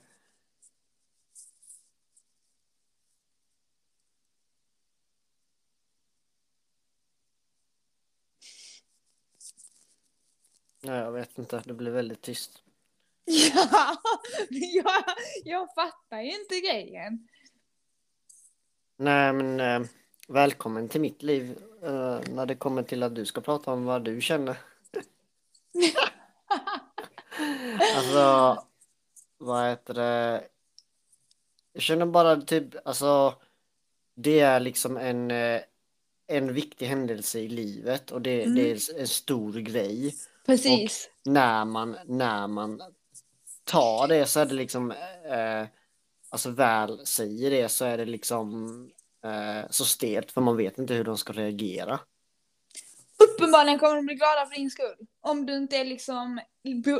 Nej, 10.83 10.99
jag 10.99 11.11
vet 11.11 11.37
inte. 11.37 11.61
Det 11.65 11.73
blir 11.73 11.91
väldigt 11.91 12.21
tyst. 12.21 12.63
Ja, 13.25 13.97
jag, 14.49 15.03
jag 15.43 15.73
fattar 15.75 16.21
ju 16.21 16.39
inte 16.39 16.59
grejen. 16.59 17.27
Nej, 18.97 19.33
men 19.33 19.59
eh, 19.59 19.87
välkommen 20.27 20.89
till 20.89 21.01
mitt 21.01 21.23
liv 21.23 21.57
eh, 21.83 22.19
när 22.29 22.45
det 22.45 22.55
kommer 22.55 22.83
till 22.83 23.03
att 23.03 23.15
du 23.15 23.25
ska 23.25 23.41
prata 23.41 23.71
om 23.73 23.85
vad 23.85 24.03
du 24.03 24.21
känner. 24.21 24.57
Alltså, 27.95 28.63
vad 29.37 29.69
heter 29.69 29.93
det? 29.93 30.43
Jag 31.73 31.81
känner 31.83 32.05
bara 32.05 32.41
typ, 32.41 32.87
alltså, 32.87 33.33
det 34.15 34.39
är 34.39 34.59
liksom 34.59 34.97
en, 34.97 35.31
eh, 35.31 35.61
en 36.27 36.53
viktig 36.53 36.85
händelse 36.85 37.39
i 37.39 37.47
livet 37.47 38.11
och 38.11 38.21
det, 38.21 38.43
Mm. 38.43 38.55
det 38.55 38.71
är 38.71 38.99
en 38.99 39.07
stor 39.07 39.53
grej. 39.53 40.15
Precis. 40.45 41.09
När 41.25 41.65
man, 41.65 41.97
när 42.05 42.47
man 42.47 42.81
tar 43.63 44.07
det 44.07 44.25
så 44.25 44.39
är 44.39 44.45
det 44.45 44.53
liksom, 44.53 44.91
eh, 44.91 45.67
alltså 46.29 46.49
väl 46.49 47.05
säger 47.05 47.51
det 47.51 47.69
så 47.69 47.85
är 47.85 47.97
det 47.97 48.05
liksom 48.05 48.73
eh, 49.23 49.69
så 49.69 49.85
stelt 49.85 50.31
för 50.31 50.41
man 50.41 50.57
vet 50.57 50.77
inte 50.77 50.93
hur 50.93 51.03
de 51.03 51.17
ska 51.17 51.33
reagera. 51.33 51.99
Uppenbarligen 53.17 53.79
kommer 53.79 53.95
de 53.95 54.05
bli 54.05 54.15
glada 54.15 54.45
för 54.45 54.55
din 54.55 54.71
skull. 54.71 55.07
Om 55.21 55.45
du 55.45 55.57
inte 55.57 55.77
är 55.77 55.85
liksom, 55.85 56.39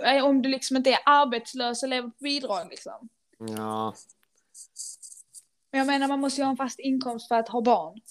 eh, 0.06 0.26
om 0.26 0.41
du 0.41 0.50
liksom 0.50 0.78
inte 0.78 0.89
är 0.89 1.00
arbetslös 1.06 1.84
och 1.84 1.89
lever 1.89 2.10
på 2.10 2.24
bidrag 2.24 2.68
liksom. 2.70 3.10
Ja, 3.38 3.94
Men 5.72 5.78
jag 5.80 5.88
menar 5.88 6.08
man 6.08 6.20
måste 6.20 6.41
ju 6.41 6.46
ha 6.46 6.52
en 6.52 6.58
fast 6.58 6.80
inkomst 6.80 7.28
för 7.28 7.36
att 7.36 7.50
ha 7.50 7.62
barn. 7.62 8.02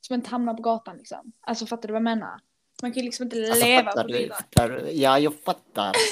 Som 0.00 0.14
inte 0.14 0.30
hamnar 0.30 0.54
på 0.54 0.62
gatan 0.62 0.96
liksom. 0.96 1.32
Alltså 1.40 1.66
fattar 1.66 1.88
du 1.88 1.92
vad 1.92 2.00
jag 2.00 2.04
menar? 2.04 2.40
Man 2.82 2.92
kan 2.92 3.00
ju 3.00 3.04
liksom 3.04 3.24
inte 3.24 3.36
alltså 3.50 3.66
leva 3.66 3.92
på. 3.92 4.34
Fattar 4.34 4.68
du? 4.68 4.90
Ja, 4.90 5.18
jag 5.18 5.34
fattar. 5.44 5.92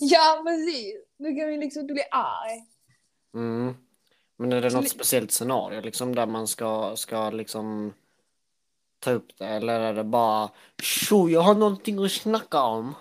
Ja 0.00 0.42
precis. 0.46 0.94
Du 1.18 1.24
kan 1.24 1.52
ju 1.52 1.60
liksom 1.60 1.82
inte 1.82 1.94
bli 1.94 2.02
arg. 2.10 2.64
Mm. 3.34 3.74
Men 4.36 4.52
är 4.52 4.60
det 4.60 4.70
något 4.70 4.88
speciellt 4.88 5.32
scenario 5.32 5.80
liksom 5.80 6.14
där 6.14 6.26
man 6.26 6.48
ska, 6.48 6.96
ska 6.96 7.30
liksom 7.30 7.94
ta 8.98 9.10
upp 9.10 9.38
det 9.38 9.46
eller 9.46 9.80
är 9.80 9.94
det 9.94 10.04
bara 10.04 10.50
tjo, 10.82 11.28
jag 11.28 11.40
har 11.40 11.54
någonting 11.54 12.04
att 12.04 12.12
snacka 12.12 12.62
om. 12.62 12.94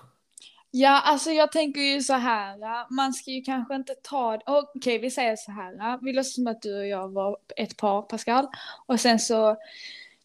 Ja, 0.72 1.02
alltså 1.02 1.32
jag 1.32 1.52
tänker 1.52 1.82
ju 1.82 2.02
så 2.02 2.14
här. 2.14 2.94
Man 2.94 3.14
ska 3.14 3.32
ju 3.32 3.42
kanske 3.42 3.76
inte 3.76 3.96
ta... 4.02 4.40
Okej, 4.46 5.00
vi 5.00 5.12
säger 5.12 5.36
så 5.36 5.52
här. 5.52 6.00
Vi 6.02 6.14
låtsas 6.14 6.36
som 6.36 6.48
att 6.48 6.62
du 6.62 6.80
och 6.80 6.88
jag 6.88 7.10
var 7.10 7.38
ett 7.56 7.78
par, 7.78 8.02
Pascal. 8.02 8.48
Och 8.86 9.00
sen 9.00 9.20
så 9.20 9.58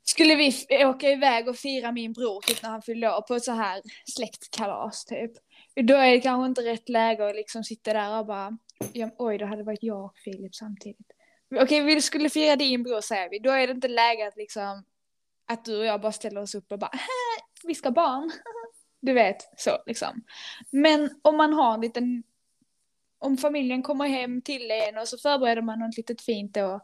skulle 0.05 0.35
vi 0.35 0.49
f- 0.49 0.87
åka 0.87 1.11
iväg 1.11 1.49
och 1.49 1.57
fira 1.57 1.93
min 1.93 2.13
bror 2.13 2.41
typ 2.41 2.63
när 2.63 2.71
han 2.71 2.83
fyllde 2.83 3.09
år 3.17 3.21
på 3.21 3.35
ett 3.35 3.45
så 3.45 3.53
här 3.53 3.83
släktkalas 4.17 5.05
typ. 5.05 5.33
Då 5.75 5.95
är 5.95 6.11
det 6.13 6.21
kanske 6.21 6.47
inte 6.47 6.61
rätt 6.73 6.89
läge 6.89 7.29
att 7.29 7.37
liksom 7.37 7.65
sitta 7.65 7.93
där 7.93 8.19
och 8.19 8.27
bara... 8.27 8.59
Ja, 8.93 9.11
oj, 9.19 9.39
då 9.39 9.45
hade 9.47 9.57
det 9.57 9.65
varit 9.67 9.83
jag 9.83 10.05
och 10.05 10.19
Filip 10.25 10.55
samtidigt. 10.55 11.07
Okej, 11.61 11.81
vi 11.83 12.01
skulle 12.03 12.31
fira 12.31 12.57
din 12.57 12.83
bror 12.83 13.01
säger 13.01 13.31
vi. 13.31 13.39
Då 13.39 13.51
är 13.51 13.67
det 13.67 13.73
inte 13.73 13.89
läge 13.89 14.29
att 14.29 14.37
liksom... 14.37 14.85
Att 15.47 15.65
du 15.65 15.79
och 15.79 15.85
jag 15.85 16.01
bara 16.01 16.13
ställer 16.13 16.41
oss 16.43 16.55
upp 16.55 16.73
och 16.73 16.79
bara... 16.79 16.91
"Hä, 16.93 17.43
Vi 17.65 17.75
ska 17.75 17.91
barn. 17.91 18.31
Du 19.01 19.13
vet, 19.13 19.37
så 19.61 19.71
liksom. 19.87 20.23
Men 20.71 21.11
om 21.23 21.37
man 21.37 21.53
har 21.53 21.75
en 21.75 21.81
liten... 21.81 22.23
Om 23.19 23.37
familjen 23.37 23.83
kommer 23.83 24.09
hem 24.09 24.43
till 24.43 24.71
en 24.71 24.99
och 24.99 25.09
så 25.09 25.19
förbereder 25.19 25.63
man 25.63 25.79
något 25.79 25.97
litet 25.97 26.23
fint 26.23 26.55
då. 26.55 26.81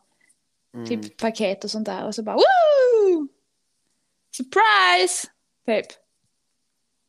Mm. 0.75 0.87
Typ 0.87 1.17
paket 1.17 1.65
och 1.65 1.71
sånt 1.71 1.87
där 1.87 2.05
och 2.07 2.15
så 2.15 2.23
bara 2.23 2.35
woo! 2.37 2.41
Surprise! 4.39 5.29
Typ. 5.67 5.87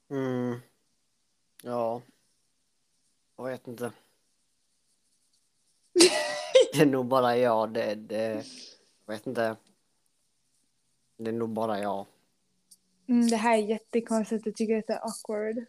Mm. 0.09 0.59
Ja. 1.63 2.01
Jag 3.37 3.43
vet 3.43 3.67
inte. 3.67 3.91
Det 6.73 6.81
är 6.81 6.85
nog 6.85 7.05
bara 7.05 7.37
jag. 7.37 7.73
Det, 7.73 7.95
det, 7.95 8.45
jag 9.05 9.13
vet 9.13 9.27
inte. 9.27 9.55
Det 11.17 11.29
är 11.29 11.33
nog 11.33 11.49
bara 11.49 11.79
jag. 11.79 12.05
Mm, 13.07 13.27
det 13.27 13.35
här 13.35 13.57
är 13.57 13.61
jättekonstigt, 13.61 14.45
jag 14.45 14.55
tycker 14.55 14.77
att 14.77 14.87
det 14.87 14.93
är 14.93 15.05
awkward. 15.05 15.65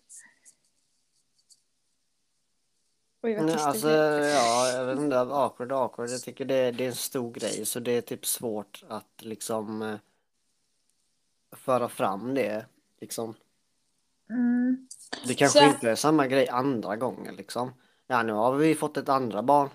Oj 3.22 3.34
vad 3.34 3.44
Nej, 3.44 3.54
tyst 3.54 3.66
alltså, 3.66 3.90
ja, 3.90 4.72
jag 4.72 4.86
vet 4.86 4.98
inte. 4.98 5.18
Awkward, 5.18 5.72
awkward. 5.72 6.10
Jag 6.10 6.22
tycker 6.22 6.44
det, 6.44 6.70
det 6.70 6.84
är 6.84 6.88
en 6.88 6.94
stor 6.94 7.32
grej. 7.32 7.66
Så 7.66 7.80
det 7.80 7.92
är 7.92 8.00
typ 8.00 8.26
svårt 8.26 8.84
att 8.88 9.22
liksom 9.22 9.82
eh, 9.82 9.98
föra 11.70 11.88
fram 11.88 12.34
det. 12.34 12.66
Liksom. 13.00 13.34
Mm. 14.30 14.88
Det 15.26 15.34
kanske 15.34 15.58
Så- 15.58 15.64
inte 15.66 15.90
är 15.90 15.94
samma 15.94 16.26
grej 16.26 16.48
andra 16.48 16.96
gången 16.96 17.36
liksom. 17.36 17.72
Ja, 18.06 18.22
nu 18.22 18.32
har 18.32 18.54
vi 18.56 18.74
fått 18.74 18.96
ett 18.96 19.08
andra 19.08 19.42
barn. 19.42 19.68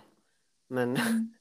Men 0.67 0.97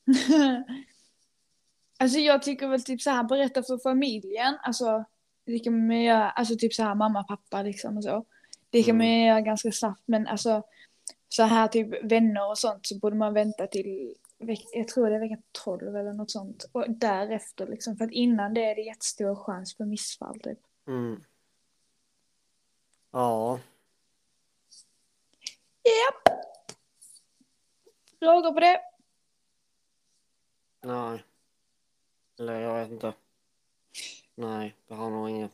alltså 1.99 2.19
jag 2.19 2.43
tycker 2.43 2.69
väl 2.69 2.83
typ 2.85 3.03
så 3.03 3.11
här 3.11 3.25
berätta 3.25 3.63
för 3.63 3.79
familjen, 3.79 4.55
alltså 4.63 5.05
det 5.47 5.59
kan 5.59 5.87
man 5.87 6.03
göra, 6.03 6.31
alltså 6.31 6.57
typ 6.57 6.75
så 6.75 6.83
här 6.83 6.95
mamma, 6.95 7.25
pappa 7.25 7.63
liksom 7.63 7.97
och 7.97 8.05
så. 8.05 8.25
Det 8.71 8.83
kan 8.83 8.97
man 8.97 9.07
Mm. 9.07 9.27
göra 9.29 9.41
ganska 9.41 9.73
snabbt 9.73 10.03
men 10.07 10.27
alltså 10.27 10.63
så 11.29 11.43
här 11.43 11.69
typ 11.69 12.13
vänner 12.13 12.51
och 12.51 12.59
sånt 12.59 12.87
så 12.87 12.99
borde 12.99 13.17
man 13.17 13.35
vänta 13.35 13.67
till 13.67 14.15
jag 14.73 14.89
tror 14.89 15.11
det 15.11 15.17
är 15.17 15.21
vecka 15.21 15.43
12 15.65 15.97
eller 15.97 16.13
något 16.13 16.31
sånt. 16.31 16.67
Och 16.73 16.85
därefter 16.89 17.67
liksom, 17.67 17.97
för 17.97 18.05
att 18.05 18.11
innan 18.11 18.55
det 18.55 18.65
är 18.65 18.75
det 18.75 18.81
jättestor 18.83 19.35
chans 19.35 19.77
för 19.77 19.85
missfall 19.85 20.41
typ. 20.41 20.59
mm. 20.87 21.25
Ja, 23.11 23.61
Japp! 25.85 26.39
Frågor 28.19 28.53
på 28.53 28.61
det? 28.61 28.81
nej. 30.83 31.25
Eller 32.39 32.61
jag 32.61 32.81
vet 32.81 32.91
inte. 32.91 33.13
Nej, 34.35 34.75
jag 34.87 34.97
har 34.97 35.11
nog 35.11 35.31
inget. 35.31 35.53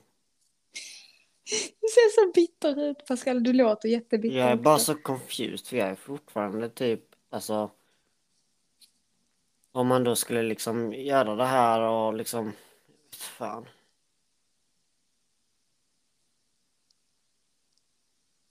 Du 1.80 1.88
ser 1.88 2.20
så 2.20 2.32
bitter 2.32 2.80
ut 2.80 3.06
Pascal, 3.06 3.42
du 3.42 3.52
låter 3.52 3.88
jättebitter. 3.88 4.38
Jag 4.38 4.50
är 4.50 4.56
bara 4.56 4.78
så 4.78 4.94
confused 4.94 5.66
för 5.66 5.76
jag 5.76 5.88
är 5.88 5.94
fortfarande 5.94 6.68
typ, 6.68 7.04
alltså. 7.30 7.70
Om 9.72 9.86
man 9.86 10.04
då 10.04 10.16
skulle 10.16 10.42
liksom 10.42 10.92
göra 10.92 11.34
det 11.36 11.46
här 11.46 11.80
och 11.80 12.14
liksom, 12.14 12.52
fan. 13.12 13.66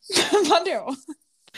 Vadå? 0.50 0.96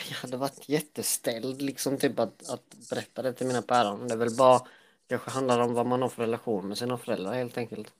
Jag 0.08 0.16
hade 0.16 0.36
varit 0.36 0.68
jätteställd 0.68 1.62
liksom 1.62 1.98
typ 1.98 2.18
att, 2.18 2.48
att 2.50 2.74
berätta 2.90 3.22
det 3.22 3.32
till 3.32 3.46
mina 3.46 3.62
päron. 3.62 4.08
Det 4.08 4.14
är 4.14 4.18
väl 4.18 4.36
bara 4.36 4.60
kanske 5.08 5.30
handlar 5.30 5.60
om 5.60 5.74
vad 5.74 5.86
man 5.86 6.02
har 6.02 6.08
för 6.08 6.22
relation 6.22 6.68
med 6.68 6.78
sina 6.78 6.98
föräldrar 6.98 7.32
helt 7.34 7.58
enkelt. 7.58 7.92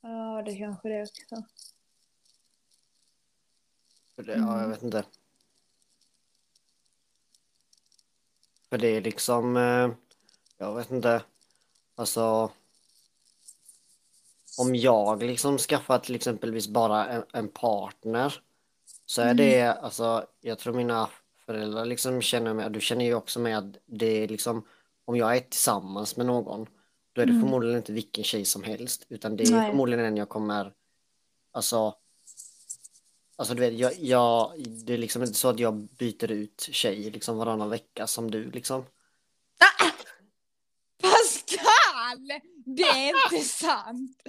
Ja, 0.00 0.42
det 0.46 0.56
kanske 0.56 0.88
det 0.88 1.02
också. 1.02 1.44
För 4.16 4.22
det, 4.22 4.36
Ja, 4.36 4.60
jag 4.60 4.68
vet 4.68 4.82
inte. 4.82 5.04
För 8.70 8.78
det 8.78 8.88
är 8.88 9.00
liksom, 9.00 9.56
eh, 9.56 9.90
jag 10.58 10.74
vet 10.74 10.90
inte, 10.90 11.22
alltså 11.94 12.50
om 14.58 14.74
jag 14.76 15.22
liksom 15.22 15.58
skaffar 15.58 15.98
till 15.98 16.14
exempelvis 16.14 16.68
bara 16.68 17.06
en, 17.06 17.24
en 17.32 17.48
partner 17.48 18.40
så 19.06 19.22
är 19.22 19.34
det, 19.34 19.62
alltså 19.72 20.26
jag 20.40 20.58
tror 20.58 20.74
mina 20.74 21.08
föräldrar 21.46 21.84
liksom 21.84 22.22
känner 22.22 22.54
med, 22.54 22.72
du 22.72 22.80
känner 22.80 23.04
ju 23.04 23.14
också 23.14 23.40
med 23.40 23.58
att 23.58 23.76
det 23.86 24.06
är 24.24 24.28
liksom, 24.28 24.66
om 25.04 25.16
jag 25.16 25.36
är 25.36 25.40
tillsammans 25.40 26.16
med 26.16 26.26
någon 26.26 26.66
då 27.12 27.22
är 27.22 27.26
det 27.26 27.32
Mm. 27.32 27.42
förmodligen 27.42 27.76
inte 27.76 27.92
vilken 27.92 28.24
tjej 28.24 28.44
som 28.44 28.62
helst 28.62 29.06
utan 29.08 29.36
det 29.36 29.44
är 29.44 29.50
Nej. 29.50 29.70
förmodligen 29.70 30.04
en 30.04 30.16
jag 30.16 30.28
kommer, 30.28 30.72
alltså 31.52 31.94
Alltså 33.38 33.54
du 33.54 33.60
vet, 33.60 33.74
jag, 33.74 33.92
jag, 33.98 34.52
det 34.86 34.94
är 34.94 34.98
liksom 34.98 35.22
inte 35.22 35.34
så 35.34 35.48
att 35.48 35.58
jag 35.58 35.74
byter 35.74 36.30
ut 36.30 36.60
tjej 36.72 37.10
liksom 37.10 37.36
varannan 37.36 37.70
vecka 37.70 38.06
som 38.06 38.30
du 38.30 38.50
liksom. 38.50 38.84
Pascal! 42.06 42.40
Det 42.64 42.82
är 42.82 43.08
inte 43.08 43.48
sant! 43.48 44.22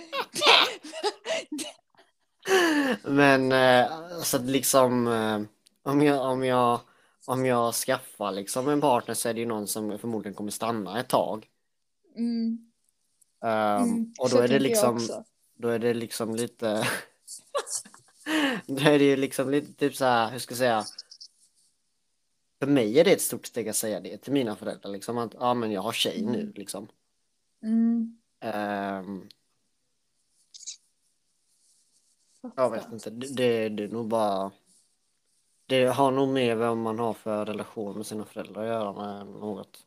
Men 3.04 3.52
eh, 3.52 3.92
alltså 3.92 4.38
liksom 4.38 5.08
eh, 5.08 5.42
om 5.92 6.02
jag, 6.02 6.32
om 6.32 6.44
jag, 6.44 6.80
om 7.26 7.46
jag 7.46 7.74
skaffar 7.74 8.32
liksom 8.32 8.68
en 8.68 8.82
partner 8.82 9.16
så 9.16 9.30
är 9.30 9.34
det 9.34 9.40
ju 9.40 9.46
någon 9.46 9.68
som 9.68 10.00
förmodligen 10.00 10.34
kommer 10.36 10.52
stanna 10.52 11.00
ett 11.00 11.10
tag. 11.10 11.48
Mm, 12.16 12.68
Ehm, 13.44 13.84
mm, 13.84 14.14
och 14.20 14.30
så 14.30 14.38
då 14.38 14.44
är 14.44 14.48
det 14.48 14.60
liksom, 14.60 15.00
då 15.56 15.68
är 15.68 15.80
det 15.80 15.94
liksom 15.94 16.36
lite, 16.36 16.88
då 18.66 18.82
är 18.82 19.00
det 19.00 19.06
ju 19.06 19.16
liksom 19.16 19.50
lite 19.50 19.74
typ 19.74 19.96
så 19.96 20.06
här, 20.06 20.32
hur 20.32 20.40
ska 20.40 20.52
jag 20.52 20.58
säga? 20.58 20.86
För 22.60 22.68
mig 22.68 23.00
är 23.00 23.04
det 23.04 23.12
ett 23.12 23.22
stort 23.22 23.46
steg 23.46 23.70
att 23.70 23.76
säga 23.76 24.00
det 24.00 24.18
till 24.18 24.34
mina 24.34 24.56
föräldrar 24.56 24.92
liksom 24.92 25.18
att 25.18 25.34
ja 25.40 25.54
men 25.54 25.72
jag 25.72 25.82
har 25.82 25.92
tjej 25.92 26.22
nu 26.22 26.52
liksom. 26.56 26.88
Mm, 27.64 28.18
Ehm, 28.40 29.30
jag 32.56 32.72
vet 32.72 32.92
inte, 32.92 33.10
det, 33.10 33.36
det, 33.36 33.70
det 33.70 33.84
är 33.84 33.88
nog 33.88 34.08
bara 34.08 34.52
Det 35.66 35.86
har 35.86 36.12
nog 36.12 36.30
med 36.30 36.58
vad 36.58 36.78
man 36.78 37.00
har 37.00 37.14
för 37.14 37.46
relation 37.46 37.98
med 37.98 38.06
sina 38.06 38.26
föräldrar 38.26 38.62
att 38.62 38.68
göra 38.68 38.94
med 38.94 39.26
något. 39.26 39.86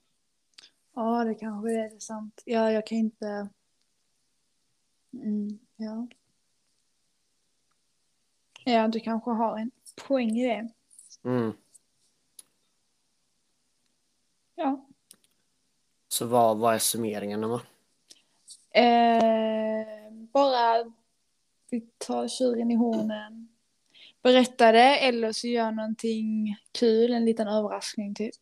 Ja, 0.95 1.25
det 1.25 1.35
kanske 1.35 1.73
är 1.73 1.91
det 1.91 2.01
sant. 2.01 2.43
Ja, 2.45 2.73
jag 2.73 2.87
kan 2.87 2.99
inte... 2.99 3.49
Mm, 5.13 5.59
ja. 5.77 6.09
Ja, 8.65 8.89
du 8.89 9.01
kanske 9.01 9.31
har 9.31 9.59
en 9.59 9.71
poäng 10.07 10.39
i 10.39 10.47
det. 10.47 10.73
Mm. 11.25 11.53
Ja. 14.55 14.90
Så 16.21 16.27
vad, 16.27 16.59
vad 16.59 16.75
är 16.75 16.79
summeringen 16.79 17.45
Emma? 17.45 17.61
Eh, 18.71 20.13
bara 20.33 20.93
vi 21.71 21.81
tar 21.81 22.29
tjuren 22.29 22.71
i 22.71 22.75
hornen. 22.75 23.49
Berätta 24.23 24.73
det 24.73 24.99
eller 24.99 25.33
så 25.33 25.47
gör 25.47 25.71
någonting 25.71 26.57
kul, 26.73 27.13
en 27.13 27.25
liten 27.25 27.49
överraskning 27.49 28.15
typ. 28.15 28.35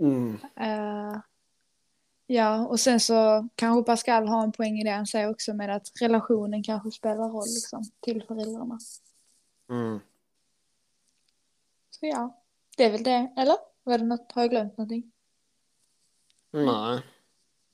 Mm. 0.00 0.38
Eh, 0.56 1.20
ja, 2.26 2.66
och 2.66 2.80
sen 2.80 3.00
så 3.00 3.48
kanske 3.54 3.86
Pascal 3.86 4.28
har 4.28 4.44
en 4.44 4.52
poäng 4.52 4.78
i 4.78 4.84
det 4.84 4.90
han 4.90 5.06
säger 5.06 5.30
också 5.30 5.54
med 5.54 5.76
att 5.76 5.88
relationen 6.00 6.62
kanske 6.62 6.90
spelar 6.90 7.28
roll 7.28 7.48
liksom 7.54 7.84
till 8.00 8.22
föräldrarna. 8.22 8.78
Mm. 9.70 10.00
Så 11.90 12.06
ja, 12.06 12.42
det 12.76 12.84
är 12.84 12.90
väl 12.90 13.02
det. 13.02 13.32
Eller? 13.36 13.56
Var 13.82 13.98
det 13.98 14.04
något, 14.04 14.32
har 14.32 14.42
jag 14.42 14.50
glömt 14.50 14.78
någonting? 14.78 15.12
Nej, 16.50 17.00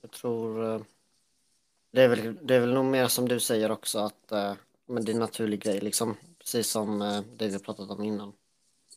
jag 0.02 0.10
tror 0.10 0.74
eh, 0.74 0.80
det 1.90 2.02
är, 2.02 2.08
väl, 2.08 2.38
det 2.42 2.54
är 2.54 2.60
väl 2.60 2.74
nog 2.74 2.84
mer 2.84 3.08
som 3.08 3.28
du 3.28 3.40
säger 3.40 3.70
också 3.70 3.98
att 3.98 4.32
eh, 4.32 4.54
men 4.87 5.04
det 5.04 5.12
är 5.12 5.14
en 5.14 5.20
naturlig 5.20 5.62
grej 5.62 5.80
liksom. 5.80 6.16
Precis 6.38 6.70
som 6.70 7.02
eh, 7.02 7.20
det 7.37 7.48
vi 7.48 7.58
pratat 7.58 7.90
om 7.90 8.04
innan. 8.04 8.32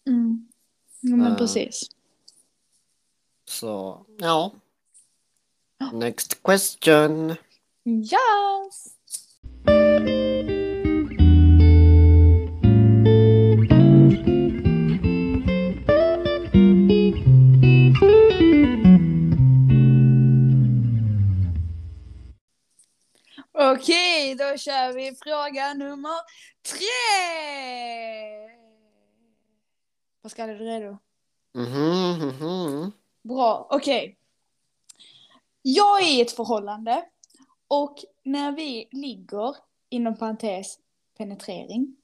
Mm. 0.06 0.48
Ja, 1.02 1.16
men 1.16 1.32
Eh. 1.32 1.38
precis. 1.38 1.90
Så 3.46 4.06
ja. 4.18 4.52
Next 5.94 6.44
question. 6.44 7.36
Yes! 7.86 8.94
Okej, 23.78 24.36
då 24.36 24.58
kör 24.58 24.94
vi 24.94 25.16
fråga 25.16 25.74
nummer 25.74 26.18
tre! 26.62 26.88
Pascal, 30.24 30.50
är 30.50 30.56
du 30.56 30.66
redo? 30.66 30.98
Mhm, 31.54 32.28
mhm. 32.28 32.92
Bra, 33.22 33.68
okej. 33.70 34.18
Jag 35.62 36.02
är 36.02 36.18
i 36.18 36.22
ett 36.22 36.32
förhållande 36.32 37.06
och 37.68 37.98
när 38.24 38.52
vi 38.52 38.88
ligger, 38.92 39.56
inom 39.90 40.18
parentes 40.18 40.80
penetrering, 41.18 41.96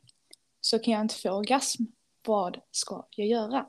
så 0.62 0.80
kan 0.80 0.94
jag 0.94 1.02
inte 1.02 1.16
få 1.16 1.30
orgasm. 1.30 1.84
Vad 2.26 2.60
ska 2.72 3.06
jag 3.10 3.28
göra? 3.28 3.66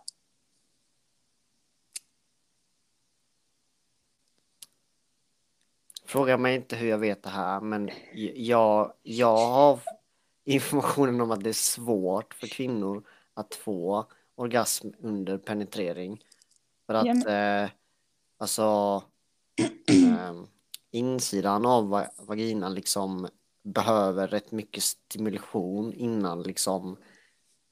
Fråga 6.04 6.36
mig 6.36 6.54
inte 6.54 6.76
hur 6.76 6.88
jag 6.88 6.98
vet 6.98 7.22
det 7.22 7.30
här 7.30 7.60
men 7.60 7.90
jag, 8.34 8.92
jag 9.02 9.36
har 9.36 9.80
informationen 10.44 11.20
om 11.20 11.30
att 11.30 11.44
det 11.44 11.50
är 11.50 11.52
svårt 11.52 12.34
för 12.34 12.46
kvinnor 12.46 13.04
att 13.34 13.54
få 13.54 14.06
orgasm 14.34 14.88
under 14.98 15.38
penetrering. 15.38 16.24
För 16.86 16.94
att 16.94 17.06
Ja, 17.24 17.30
eh, 17.30 17.70
alltså 18.38 19.02
ehm, 19.88 20.46
insidan 20.90 21.66
av 21.66 21.88
va- 21.88 22.10
vaginan 22.18 22.74
liksom 22.74 23.28
behöver 23.62 24.28
rätt 24.28 24.52
mycket 24.52 24.82
stimulation 24.82 25.92
innan 25.92 26.42
liksom 26.42 26.96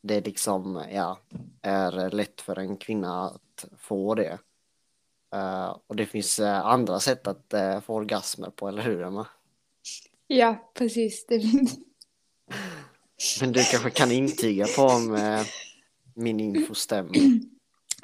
det 0.03 0.27
liksom 0.27 0.85
ja, 0.93 1.19
är 1.63 2.11
lätt 2.11 2.41
för 2.41 2.59
en 2.59 2.77
kvinna 2.77 3.25
att 3.31 3.65
få 3.79 4.15
det. 4.15 4.39
Eh, 5.33 5.77
och 5.87 5.97
det 5.97 6.07
finns 6.07 6.39
eh, 6.39 6.67
andra 6.67 7.01
sätt 7.01 7.27
att 7.27 7.53
eh, 7.53 7.81
få 7.81 7.95
orgasmer 7.95 8.51
på, 8.51 8.69
eller 8.69 8.83
hur 8.83 9.03
Emma? 9.03 9.27
Ja, 10.27 10.73
precis. 10.75 11.27
Det 11.27 11.43
Men 13.41 13.53
du 13.53 13.65
kanske 13.65 13.91
kan 13.91 14.13
intyga 14.13 14.67
på 14.77 14.83
om 14.83 15.19
min 16.15 16.41
info 16.41 16.75
stämmer. 16.75 17.13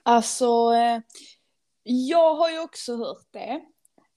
Alltså, 0.02 0.72
jag 1.82 2.34
har 2.34 2.50
ju 2.50 2.58
också 2.60 2.96
hört 2.96 3.26
det. 3.30 3.60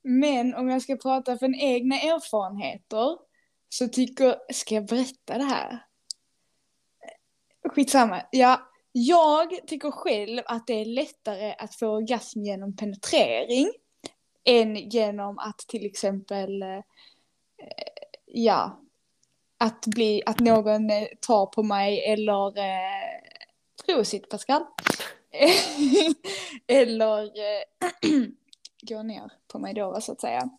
Men 0.04 0.56
om 0.56 0.70
jag 0.70 0.82
ska 0.82 0.96
prata 0.96 1.38
från 1.38 1.56
egna 1.56 1.96
erfarenheter 1.96 3.18
så 3.70 3.88
tycker, 3.88 4.54
ska 4.54 4.76
jag 4.76 4.86
berätta 4.86 5.38
det 5.38 5.44
här? 5.44 5.86
Skitsamma. 7.70 8.22
Ja, 8.32 8.71
jag 8.92 9.68
tycker 9.68 9.92
själv 9.92 10.44
att 10.46 10.68
det 10.68 10.74
är 10.74 10.86
lättare 10.86 11.56
att 11.58 11.76
få 11.76 11.88
orgasm 11.88 12.44
genom 12.44 12.76
penetrering 12.76 13.72
än 14.44 14.76
genom 14.76 15.40
att 15.40 15.58
till 15.58 15.86
exempel, 15.86 16.62
eh, 16.62 16.78
eh, 16.78 16.84
ja, 18.26 18.80
att, 19.58 19.86
bli, 19.86 20.24
att 20.26 20.40
någon 20.40 20.90
eh, 20.90 21.08
tar 21.20 21.46
på 21.46 21.64
mig 21.64 22.06
eller 22.06 22.58
eh, 22.58 23.22
prosit 23.86 24.30
Pascal. 24.30 24.66
eller 26.68 27.24
eh, 27.24 27.64
går 28.82 29.04
ner 29.04 29.32
på 29.48 29.60
mig 29.60 29.74
då 29.74 30.02
så 30.02 30.12
att 30.12 30.22
säga. 30.22 30.50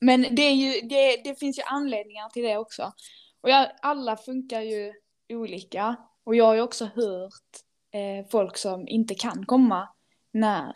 Men 0.00 0.26
det, 0.30 0.42
är 0.42 0.54
ju, 0.54 0.80
det, 0.80 1.16
det 1.24 1.34
finns 1.34 1.58
ju 1.58 1.62
anledningar 1.62 2.28
till 2.28 2.42
det 2.42 2.56
också. 2.56 2.92
Och 3.40 3.50
jag, 3.50 3.70
alla 3.82 4.16
funkar 4.16 4.60
ju 4.60 4.92
olika. 5.28 5.96
Och 6.24 6.34
jag 6.34 6.44
har 6.44 6.54
ju 6.54 6.60
också 6.60 6.84
hört 6.84 7.56
eh, 7.90 8.26
folk 8.30 8.56
som 8.56 8.88
inte 8.88 9.14
kan 9.14 9.46
komma 9.46 9.88
när 10.30 10.72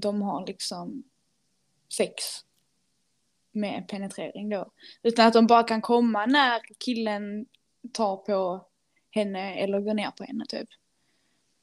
de 0.00 0.22
har 0.22 0.46
liksom 0.46 1.02
sex 1.96 2.14
med 3.52 3.88
penetrering 3.88 4.48
då. 4.48 4.72
Utan 5.02 5.26
att 5.26 5.32
de 5.32 5.46
bara 5.46 5.62
kan 5.62 5.82
komma 5.82 6.26
när 6.26 6.60
killen 6.78 7.46
tar 7.92 8.16
på 8.16 8.66
henne 9.10 9.54
eller 9.54 9.80
går 9.80 9.94
ner 9.94 10.10
på 10.10 10.24
henne 10.24 10.44
typ. 10.48 10.68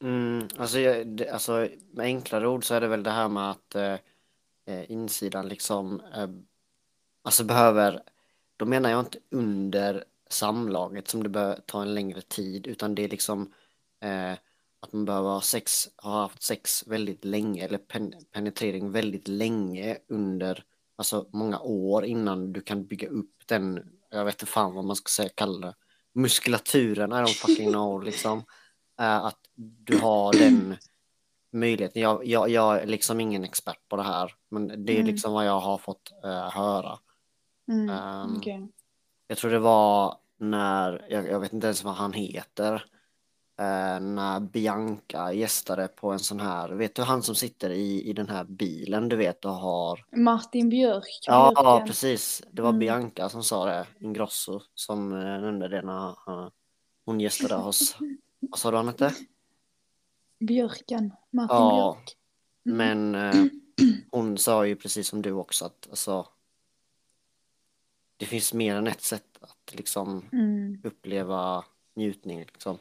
Mm, 0.02 0.48
alltså, 0.58 0.80
jag- 0.80 1.08
det, 1.08 1.30
alltså 1.30 1.70
med 1.92 2.06
enklare 2.06 2.48
ord 2.48 2.66
så 2.66 2.76
är 2.76 2.82
det 2.82 2.88
väl 2.88 3.04
det 3.04 3.12
här 3.12 3.30
med 3.30 3.52
att 3.52 3.76
eh, 3.76 3.96
eh 4.66 4.92
insidan 4.92 5.48
liksom 5.48 6.02
eh, 6.16 6.30
alltså 7.22 7.44
behöver, 7.44 8.02
då 8.58 8.66
menar 8.66 8.90
jag 8.90 9.00
inte 9.00 9.20
under 9.30 10.04
samlaget 10.34 11.08
som 11.08 11.24
det 11.24 11.30
bör 11.30 11.60
ta 11.66 11.82
en 11.82 11.94
längre 11.94 12.22
tid 12.22 12.68
utan 12.68 12.96
det 12.96 13.04
är 13.04 13.10
liksom 13.10 13.54
eh, 14.04 14.32
att 14.80 14.94
man 14.94 15.06
behöver 15.06 15.30
ha 15.30 15.42
sex, 15.42 15.88
ha 15.98 16.22
haft 16.22 16.44
sex 16.44 16.88
väldigt 16.88 17.26
länge 17.26 17.66
eller 17.66 17.78
pen, 17.78 18.14
penetrering 18.32 18.92
väldigt 18.92 19.28
länge 19.28 19.98
under 20.10 20.64
alltså 20.96 21.30
många 21.34 21.60
år 21.60 22.06
innan 22.06 22.54
du 22.54 22.62
kan 22.62 22.86
bygga 22.86 23.08
upp 23.10 23.34
den, 23.46 23.90
jag 24.12 24.26
vet 24.26 24.36
inte 24.36 24.46
fan 24.52 24.76
vad 24.76 24.86
man 24.86 24.96
ska 24.96 25.10
säga, 25.10 25.30
kalla 25.36 25.68
det, 25.68 25.76
muskulaturen, 26.14 27.12
I 27.12 27.16
don't 27.16 27.48
fucking 27.48 27.72
know 27.72 28.04
liksom. 28.04 28.44
Eh, 29.00 29.26
att 29.26 29.40
du 29.56 29.98
har 29.98 30.34
den 30.34 30.78
möjligheten. 31.54 32.02
Jag, 32.02 32.26
jag, 32.26 32.50
jag 32.50 32.82
är 32.82 32.86
liksom 32.86 33.20
ingen 33.20 33.44
expert 33.44 33.90
på 33.90 33.96
det 33.96 34.04
här, 34.04 34.34
men 34.50 34.86
det 34.86 34.94
är 34.94 35.00
Mm. 35.00 35.08
liksom 35.08 35.34
vad 35.34 35.46
jag 35.46 35.60
har 35.60 35.78
fått 35.78 36.12
eh, 36.24 36.50
höra. 36.52 37.00
Mm. 37.72 37.90
Ehm, 37.90 38.38
okej. 38.38 38.68
Jag 39.28 39.38
tror 39.38 39.52
det 39.52 39.60
var 39.60 40.16
när, 40.38 41.06
jag, 41.10 41.28
jag 41.28 41.40
vet 41.40 41.54
inte 41.54 41.68
ens 41.68 41.84
vad 41.84 41.94
han 41.94 42.14
heter, 42.14 42.74
eh, 43.60 44.00
när 44.00 44.40
Bianca 44.40 45.34
gästade 45.34 45.88
på 45.88 46.12
en 46.12 46.20
sån 46.20 46.40
här, 46.40 46.70
vet 46.70 46.96
du 46.96 47.02
han 47.02 47.24
som 47.24 47.36
sitter 47.36 47.70
i, 47.70 48.02
i 48.10 48.14
den 48.14 48.30
här 48.30 48.44
bilen 48.44 49.10
du 49.10 49.16
vet 49.16 49.46
och 49.46 49.52
har 49.54 50.06
Martin 50.12 50.70
Björk. 50.70 51.20
Ja, 51.28 51.54
Björken. 51.56 51.88
precis. 51.88 52.44
Det 52.52 52.62
var 52.62 52.70
Mm. 52.70 52.80
Bianca 52.80 53.30
som 53.30 53.44
sa 53.44 53.66
det, 53.66 53.86
Ingrosso, 54.00 54.62
som 54.76 55.14
eh, 55.14 55.20
nämnde 55.42 55.68
det 55.68 55.82
när 55.82 56.10
eh, 56.10 56.50
hon 57.06 57.20
gästade 57.20 57.56
hos, 57.56 57.98
vad 58.40 58.60
sa 58.60 58.72
du 58.72 58.78
han 58.78 58.88
hette? 58.88 59.14
Björken. 60.40 61.12
Martin 61.30 61.56
Ja. 61.58 61.98
Björk. 62.06 62.18
Mm. 62.66 63.02
Men 63.12 63.16
eh, 63.32 63.46
hon 64.12 64.38
sa 64.38 64.66
ju 64.66 64.76
precis 64.76 65.08
som 65.08 65.22
du 65.22 65.32
också 65.32 65.66
att 65.66 65.88
alltså, 65.90 66.28
det 68.18 68.26
finns 68.26 68.54
mer 68.54 68.76
än 68.76 68.88
ett 68.88 69.02
sätt 69.02 69.38
att 69.42 69.76
liksom 69.76 70.26
Mm. 70.32 70.82
uppleva 70.84 71.64
njutning. 71.96 72.40
Liksom. 72.40 72.78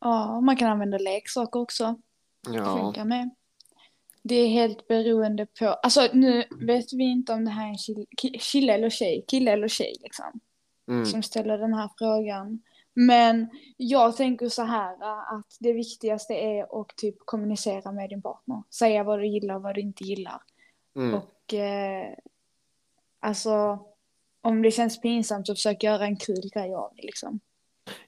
Ja, 0.00 0.40
man 0.40 0.56
kan 0.56 0.70
använda 0.70 0.98
leksaker 0.98 1.60
också. 1.60 1.96
Det 2.50 2.56
Ja, 2.56 2.76
funkar 2.78 3.04
med. 3.04 3.30
Det 4.22 4.34
är 4.34 4.48
helt 4.48 4.88
beroende 4.88 5.46
på, 5.46 5.66
alltså 5.68 6.08
nu 6.12 6.44
vet 6.60 6.92
vi 6.92 7.04
inte 7.04 7.32
om 7.32 7.44
det 7.44 7.50
här 7.50 7.64
är 7.64 7.68
en 7.70 7.76
kille, 7.78 8.04
ki- 8.22 8.38
kille 8.52 8.72
eller 8.74 8.90
tjej, 8.90 9.24
kille 9.28 9.50
eller 9.52 9.68
tjej 9.68 9.96
liksom, 10.02 10.40
mm, 10.88 11.06
som 11.06 11.22
ställer 11.22 11.58
den 11.58 11.74
här 11.74 11.90
frågan. 11.98 12.62
Men 12.94 13.48
jag 13.76 14.16
tänker 14.16 14.48
så 14.48 14.62
här 14.62 14.92
att 15.38 15.56
det 15.60 15.72
viktigaste 15.72 16.34
är 16.34 16.80
att 16.80 16.96
typ 16.96 17.16
kommunicera 17.24 17.92
med 17.92 18.10
din 18.10 18.22
partner. 18.22 18.62
Säga 18.70 19.04
vad 19.04 19.18
du 19.18 19.26
gillar 19.26 19.54
och 19.54 19.62
vad 19.62 19.74
du 19.74 19.80
inte 19.80 20.04
gillar. 20.04 20.42
mm. 20.96 21.14
Och 21.14 21.54
eh, 21.54 22.14
alltså 23.20 23.78
om 24.48 24.62
det 24.62 24.70
känns 24.70 25.00
pinsamt 25.00 25.46
så 25.46 25.54
försök 25.54 25.82
göra 25.82 26.04
en 26.06 26.16
kul 26.16 26.50
grej 26.54 26.74
av 26.74 26.92
det 26.96 27.02
liksom. 27.02 27.40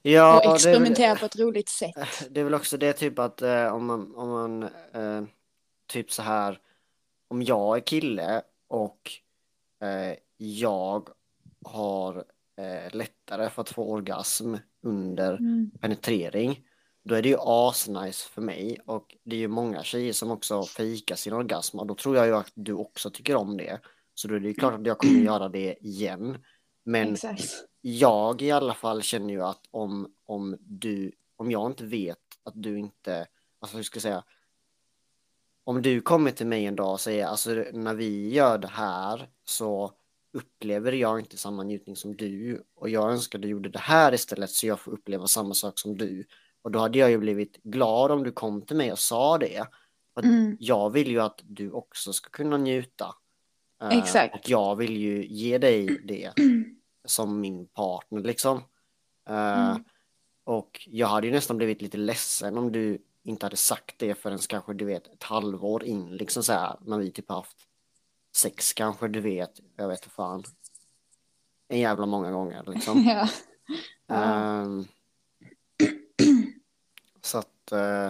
Ja, 0.01 0.37
och 0.37 0.43
är 0.43 0.47
väl- 0.47 0.55
experimentera 0.55 1.15
på 1.15 1.25
ett 1.25 1.39
roligt 1.39 1.69
sätt. 1.69 2.27
Det 2.29 2.39
är 2.39 2.43
väl 2.43 2.53
också 2.53 2.77
det 2.77 2.93
typ 2.93 3.19
att 3.19 3.41
eh, 3.41 3.73
om 3.73 3.85
man, 3.85 4.15
om 4.15 4.29
man 4.29 4.63
eh, 4.93 5.23
typ 5.87 6.11
så 6.11 6.21
här 6.21 6.59
om 7.27 7.43
jag 7.43 7.77
är 7.77 7.81
kille 7.81 8.41
och 8.67 9.11
eh, 9.83 10.17
jag 10.37 11.09
har 11.65 12.23
eh, 12.57 12.95
lättare 12.95 13.49
för 13.49 13.61
att 13.61 13.69
få 13.69 13.83
orgasm 13.91 14.55
under 14.83 15.33
Mm. 15.37 15.71
penetrering 15.81 16.59
då 17.03 17.15
är 17.15 17.21
det 17.21 17.29
ju 17.29 17.35
asnice 17.39 18.29
för 18.29 18.41
mig 18.41 18.77
och 18.85 19.15
det 19.23 19.35
är 19.35 19.39
ju 19.39 19.47
många 19.47 19.83
tjejer 19.83 20.13
som 20.13 20.31
också 20.31 20.63
fejkar 20.63 21.15
sin 21.15 21.33
orgasm 21.33 21.79
och 21.79 21.87
då 21.87 21.95
tror 21.95 22.15
jag 22.15 22.27
ju 22.27 22.35
att 22.35 22.51
du 22.53 22.73
också 22.73 23.09
tycker 23.09 23.35
om 23.35 23.57
det 23.57 23.79
så 24.13 24.27
då 24.27 24.35
är 24.35 24.39
det 24.39 24.53
klart 24.53 24.73
att 24.73 24.85
jag 24.85 24.97
kommer 24.97 25.19
göra 25.19 25.49
det 25.49 25.75
igen 25.81 26.37
men 26.83 27.13
Exakt. 27.13 27.65
jag 27.81 28.41
i 28.41 28.51
alla 28.51 28.73
fall 28.73 29.01
känner 29.01 29.33
ju 29.33 29.41
att 29.41 29.61
om, 29.71 30.13
om 30.25 30.57
du, 30.59 31.11
om 31.35 31.51
jag 31.51 31.71
inte 31.71 31.85
vet 31.85 32.17
att 32.43 32.53
du 32.55 32.79
inte, 32.79 33.27
alltså 33.59 33.77
hur 33.77 33.83
ska 33.83 33.95
jag 33.95 34.01
säga, 34.01 34.23
om 35.63 35.81
du 35.81 36.01
kommer 36.01 36.31
till 36.31 36.47
mig 36.47 36.65
en 36.65 36.75
dag 36.75 36.91
och 36.91 36.99
säger, 36.99 37.25
alltså 37.25 37.51
när 37.73 37.93
vi 37.93 38.33
gör 38.33 38.57
det 38.57 38.67
här 38.67 39.29
så 39.43 39.91
upplever 40.33 40.91
jag 40.91 41.19
inte 41.19 41.37
samma 41.37 41.63
njutning 41.63 41.95
som 41.95 42.15
du 42.15 42.63
och 42.75 42.89
jag 42.89 43.11
önskar 43.11 43.39
du 43.39 43.47
gjorde 43.47 43.69
det 43.69 43.79
här 43.79 44.13
istället 44.13 44.49
så 44.49 44.67
jag 44.67 44.79
får 44.79 44.91
uppleva 44.91 45.27
samma 45.27 45.53
sak 45.53 45.79
som 45.79 45.97
du. 45.97 46.25
Och 46.61 46.71
då 46.71 46.79
hade 46.79 46.99
jag 46.99 47.11
ju 47.11 47.17
blivit 47.17 47.57
glad 47.63 48.11
om 48.11 48.23
du 48.23 48.31
kom 48.31 48.61
till 48.61 48.75
mig 48.75 48.91
och 48.91 48.99
sa 48.99 49.37
det. 49.37 49.67
För 50.13 50.23
Mm. 50.23 50.57
Jag 50.59 50.89
vill 50.89 51.07
ju 51.07 51.19
att 51.19 51.41
du 51.43 51.71
också 51.71 52.13
ska 52.13 52.29
kunna 52.29 52.57
njuta. 52.57 53.15
Eh, 53.81 53.97
Exakt. 53.97 54.35
Och 54.35 54.49
jag 54.49 54.75
vill 54.75 54.97
ju 54.97 55.25
ge 55.25 55.57
dig 55.57 56.01
det 56.03 56.31
som 57.05 57.41
min 57.41 57.67
partner 57.67 58.21
liksom. 58.21 58.57
Eh, 59.29 59.69
Mm. 59.69 59.83
Och 60.43 60.87
jag 60.87 61.07
hade 61.07 61.27
ju 61.27 61.33
nästan 61.33 61.57
blivit 61.57 61.81
lite 61.81 61.97
ledsen 61.97 62.57
om 62.57 62.71
du 62.71 63.01
inte 63.23 63.45
hade 63.45 63.57
sagt 63.57 63.95
det 63.99 64.15
förrän 64.15 64.37
kanske 64.37 64.73
du 64.73 64.85
vet 64.85 65.07
ett 65.07 65.23
halvår 65.23 65.83
in 65.83 66.15
liksom 66.17 66.43
så 66.43 66.53
här 66.53 66.77
när 66.81 66.97
vi 66.97 67.11
typ 67.11 67.29
haft 67.29 67.57
sex 68.35 68.73
kanske 68.73 69.07
du 69.07 69.19
vet, 69.19 69.59
jag 69.75 69.87
vet 69.87 70.03
inte 70.03 70.15
fan. 70.15 70.43
En 71.67 71.79
jävla 71.79 72.05
många 72.05 72.31
gånger 72.31 72.63
liksom. 72.67 73.03
Ja. 74.07 74.15
Ehm, 74.15 74.85
så 77.21 77.37
att 77.37 77.71
eh, 77.71 78.09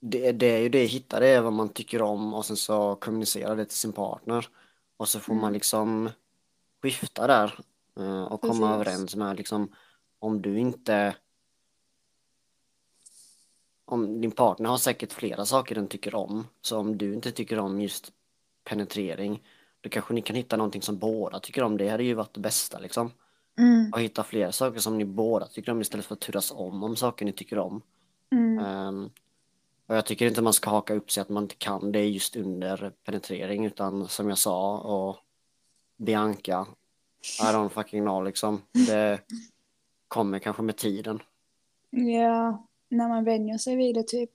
det, 0.00 0.32
det 0.32 0.46
är 0.46 0.58
ju 0.58 0.68
det, 0.68 0.84
hitta 0.84 1.20
det 1.20 1.40
vad 1.40 1.52
man 1.52 1.68
tycker 1.68 2.02
om 2.02 2.34
och 2.34 2.46
sen 2.46 2.56
så 2.56 2.96
kommunicera 2.96 3.54
det 3.54 3.64
till 3.64 3.76
sin 3.76 3.92
partner. 3.92 4.48
Och 5.00 5.08
så 5.08 5.20
får 5.20 5.34
man 5.34 5.42
Mm. 5.44 5.52
liksom 5.52 6.10
skifta 6.82 7.26
där 7.26 7.58
eh, 7.96 8.22
och 8.22 8.40
komma 8.40 8.52
Precis. 8.52 8.62
överens 8.92 9.16
med 9.16 9.36
liksom 9.36 9.74
om 10.18 10.42
du 10.42 10.58
inte 10.58 11.16
om 13.84 14.20
din 14.20 14.30
partner 14.30 14.70
har 14.70 14.76
säkert 14.78 15.12
flera 15.12 15.44
saker 15.44 15.74
den 15.74 15.88
tycker 15.88 16.14
om 16.14 16.46
så 16.62 16.78
om 16.78 16.98
du 16.98 17.14
inte 17.14 17.32
tycker 17.32 17.58
om 17.58 17.80
just 17.80 18.12
penetrering 18.64 19.42
då 19.80 19.88
kanske 19.88 20.14
ni 20.14 20.22
kan 20.22 20.36
hitta 20.36 20.56
någonting 20.56 20.82
som 20.82 20.98
båda 20.98 21.40
tycker 21.40 21.62
om 21.62 21.76
det 21.76 21.88
hade 21.88 22.02
ju 22.04 22.14
varit 22.14 22.34
det 22.34 22.40
bästa 22.40 22.78
liksom 22.78 23.10
Mm. 23.58 23.92
och 23.92 24.00
hitta 24.00 24.24
flera 24.24 24.52
saker 24.52 24.80
som 24.80 24.98
ni 24.98 25.04
båda 25.04 25.46
tycker 25.46 25.72
om 25.72 25.80
istället 25.80 26.06
för 26.06 26.14
att 26.14 26.20
turas 26.20 26.50
om 26.52 26.82
om 26.84 26.96
saker 26.96 27.24
ni 27.24 27.32
tycker 27.32 27.58
om. 27.58 27.82
Mm. 28.30 28.58
Ehm, 28.58 29.10
och 29.90 29.96
jag 29.96 30.06
tycker 30.06 30.26
inte 30.26 30.42
man 30.42 30.52
ska 30.52 30.70
haka 30.70 30.94
upp 30.94 31.10
sig 31.10 31.20
att 31.20 31.28
man 31.28 31.42
inte 31.42 31.54
kan 31.54 31.92
det 31.92 32.04
just 32.04 32.36
under 32.36 32.90
penetrering 32.90 33.66
utan 33.66 34.08
som 34.08 34.28
jag 34.28 34.38
sa 34.38 34.78
och 34.78 35.16
Bianca, 35.96 36.66
I 37.40 37.44
don't 37.44 37.68
fucking 37.68 38.02
know 38.02 38.24
liksom. 38.24 38.62
Det 38.72 39.20
kommer 40.08 40.38
kanske 40.38 40.62
med 40.62 40.76
tiden. 40.76 41.22
Ja, 41.90 42.66
när 42.88 43.08
man 43.08 43.24
vänjer 43.24 43.58
sig 43.58 43.76
vid 43.76 43.94
det 43.94 44.06
typ. 44.06 44.30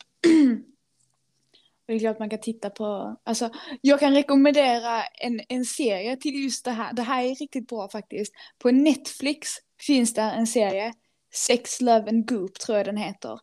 Och 1.88 1.88
det 1.88 1.94
är 1.94 2.00
klart 2.00 2.20
man 2.20 2.30
kan 2.30 2.42
titta 2.42 2.70
på, 2.70 3.16
alltså 3.24 3.50
jag 3.82 4.00
kan 4.00 4.14
rekommendera 4.14 5.04
en, 5.04 5.42
en 5.50 5.66
serie 5.66 6.18
till 6.18 6.44
just 6.44 6.66
det 6.66 6.72
här. 6.72 6.94
Det 6.94 7.02
här 7.02 7.24
är 7.24 7.36
riktigt 7.36 7.68
bra 7.68 7.90
faktiskt. 7.90 8.34
På 8.60 8.72
Netflix 8.72 9.50
finns 9.88 10.14
det 10.14 10.22
en 10.22 10.48
serie, 10.48 10.94
Sex, 11.34 11.82
Love 11.82 12.10
and 12.10 12.30
Goop 12.30 12.60
tror 12.60 12.78
jag 12.78 12.86
den 12.86 12.98
heter. 12.98 13.40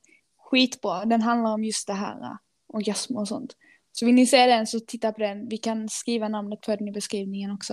Skitbra, 0.53 1.05
den 1.05 1.23
handlar 1.23 1.55
om 1.55 1.65
just 1.65 1.87
det 1.87 1.93
här, 1.93 2.23
äh, 2.23 2.37
orgasm 2.67 3.17
och 3.17 3.29
sånt. 3.29 3.57
Så 3.93 4.07
vill 4.07 4.15
ni 4.15 4.27
se 4.27 4.47
den 4.47 4.67
så 4.67 4.81
titta 4.81 5.12
på 5.12 5.21
den. 5.21 5.49
Vi 5.49 5.59
kan 5.59 5.88
skriva 5.88 6.29
namnet 6.29 6.61
på 6.61 6.77
den 6.77 6.88
i 6.88 6.93
beskrivningen 6.93 7.51
också. 7.51 7.73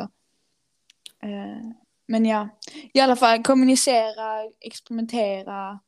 Eh, 1.23 1.71
men 2.07 2.25
ja, 2.25 2.49
i 2.93 2.99
alla 2.99 3.15
fall 3.15 3.43
kommunicera, 3.43 4.43
experimentera. 4.59 5.79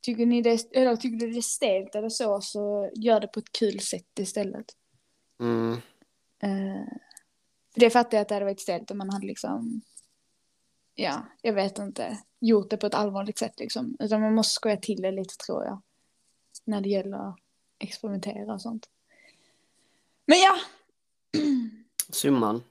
Tycker 0.00 0.26
ni 0.26 0.42
det, 0.42 0.76
eller 0.76 0.96
tycker 0.96 1.16
du 1.26 1.32
det 1.32 1.38
är 1.38 1.42
stelt 1.42 1.94
eller 1.94 2.08
så, 2.08 2.40
så 2.40 2.90
gör 2.94 3.20
det 3.20 3.26
på 3.26 3.40
ett 3.40 3.52
kul 3.52 3.80
sätt 3.80 4.18
istället. 4.18 4.66
Mm, 5.40 5.76
Eh, 6.42 6.86
för 7.72 7.80
det 7.80 7.90
fattar 7.90 8.16
jag 8.16 8.22
att 8.22 8.28
det 8.28 8.34
hade 8.34 8.44
varit 8.44 8.60
stelt 8.60 8.90
om 8.90 8.98
man 8.98 9.10
hade 9.10 9.26
liksom, 9.26 9.82
ja, 10.94 11.26
jag 11.42 11.52
vet 11.52 11.78
inte, 11.78 12.18
gjort 12.40 12.70
det 12.70 12.76
på 12.76 12.86
ett 12.86 12.94
allvarligt 12.94 13.38
sätt 13.38 13.60
liksom. 13.60 13.96
Utan 13.98 14.20
man 14.20 14.34
måste 14.34 14.54
skoja 14.54 14.76
till 14.76 15.02
det 15.02 15.10
lite 15.10 15.36
tror 15.36 15.64
jag. 15.64 15.82
När 16.66 16.80
det 16.80 16.88
gäller 16.88 17.34
experimentera 17.78 18.54
och 18.54 18.62
sånt. 18.62 18.88
Men 20.26 20.38
ja! 20.38 20.56
summan, 22.10 22.62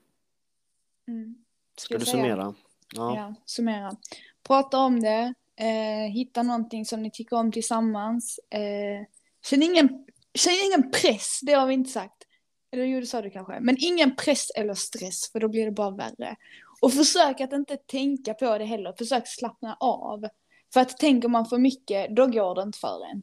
Mm. 1.08 1.36
ska 1.78 1.94
du 1.94 2.00
jag 2.00 2.08
säga? 2.08 2.24
summera? 2.24 2.56
Ja. 2.96 3.16
Ja, 3.16 3.34
summera. 3.46 3.96
Prata 4.44 4.78
om 4.78 5.00
det. 5.00 5.34
Eh, 5.56 6.12
hitta 6.12 6.44
någonting 6.44 6.86
som 6.86 7.02
ni 7.04 7.12
tycker 7.12 7.36
om 7.36 7.52
tillsammans. 7.52 8.40
Eh, 8.50 9.06
känn, 9.46 9.64
ingen, 9.64 10.06
känn 10.34 10.54
ingen 10.66 10.92
press, 10.92 11.40
det 11.44 11.54
har 11.54 11.68
vi 11.68 11.74
inte 11.74 11.90
sagt. 11.90 12.24
Eller 12.72 12.84
jo, 12.84 13.00
det 13.00 13.06
sa 13.06 13.22
du 13.22 13.30
kanske. 13.30 13.60
Men 13.60 13.78
ingen 13.80 14.16
press 14.16 14.50
eller 14.56 14.74
stress, 14.74 15.32
för 15.32 15.40
då 15.40 15.48
blir 15.48 15.66
det 15.66 15.72
bara 15.72 15.92
värre. 15.92 16.36
Och 16.82 16.94
försök 16.94 17.42
att 17.42 17.54
inte 17.54 17.78
tänka 17.78 18.34
på 18.34 18.58
det 18.58 18.66
heller. 18.66 18.94
Försök 18.98 19.28
slappna 19.28 19.78
av. 19.80 20.26
För 20.74 20.80
att 20.80 20.98
tänker 20.98 21.28
man 21.28 21.46
för 21.46 21.58
mycket, 21.58 22.16
då 22.16 22.28
går 22.28 22.56
det 22.56 22.62
inte 22.62 22.80
för 22.80 23.06
en. 23.12 23.22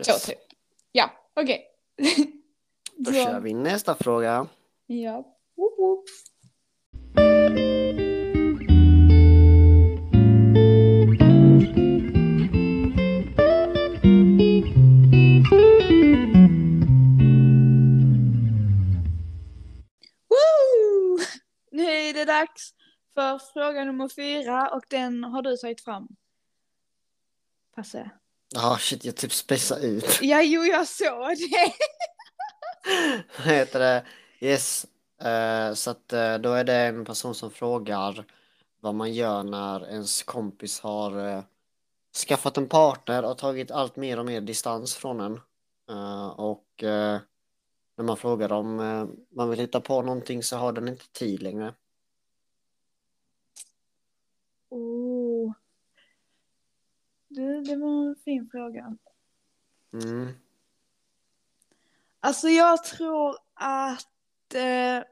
Så 0.00 0.10
Yes. 0.12 0.26
typ. 0.26 0.38
Ja, 0.92 1.10
okej. 1.34 1.64
Då 2.96 3.12
Så- 3.12 3.24
kör 3.24 3.40
vi 3.40 3.54
nästa 3.54 3.94
fråga. 3.94 4.46
Ja. 4.86 5.36
Woop 5.56 5.78
woop. 5.78 6.04
Det 21.70 22.24
dags 22.24 22.74
för 23.14 23.38
fråga 23.52 23.84
nummer 23.84 24.08
fyra 24.08 24.68
och 24.68 24.82
den 24.90 25.24
har 25.24 25.42
du 25.42 25.56
tagit 25.56 25.84
fram. 25.84 26.08
Passe. 27.74 28.10
Ja, 28.54 28.76
shit, 28.80 29.04
jag 29.04 29.16
typ 29.16 29.32
spejsade 29.32 29.86
ut. 29.86 30.18
Ja, 30.22 30.42
jo, 30.42 30.64
jag 30.64 30.88
såg 30.88 31.36
det. 31.36 31.72
Vad 33.38 33.54
heter 33.54 33.78
det? 33.78 34.04
Yes. 34.40 34.86
Eh, 35.20 35.74
så 35.74 35.90
att 35.90 36.12
eh, 36.12 36.38
då 36.38 36.52
är 36.52 36.64
det 36.64 36.74
en 36.74 37.04
person 37.04 37.34
som 37.34 37.50
frågar 37.50 38.24
vad 38.80 38.94
man 38.94 39.12
gör 39.12 39.42
när 39.42 39.88
ens 39.88 40.22
kompis 40.22 40.80
har 40.80 41.28
eh, 41.28 41.42
skaffat 42.28 42.56
en 42.56 42.68
partner 42.68 43.24
och 43.24 43.38
tagit 43.38 43.70
allt 43.70 43.96
mer 43.96 44.18
och 44.18 44.26
mer 44.26 44.40
distans 44.40 44.94
från 44.94 45.20
en. 45.20 45.40
Och 46.36 46.64
när 47.96 48.02
man 48.02 48.16
frågar 48.16 48.52
om 48.52 48.76
man 49.30 49.50
vill 49.50 49.58
hitta 49.58 49.80
på 49.80 50.02
någonting 50.02 50.42
så 50.42 50.56
har 50.56 50.72
den 50.72 50.88
inte 50.88 51.08
tid 51.12 51.42
längre. 51.42 51.74
Oh. 54.70 55.52
Det, 57.38 57.60
det 57.60 57.76
var 57.76 58.08
en 58.08 58.16
fin 58.24 58.48
fråga. 58.50 58.96
Mm. 59.92 60.28
Alltså 62.20 62.48
jag 62.48 62.84
tror 62.84 63.36
att 63.54 64.54
eh, 64.54 65.02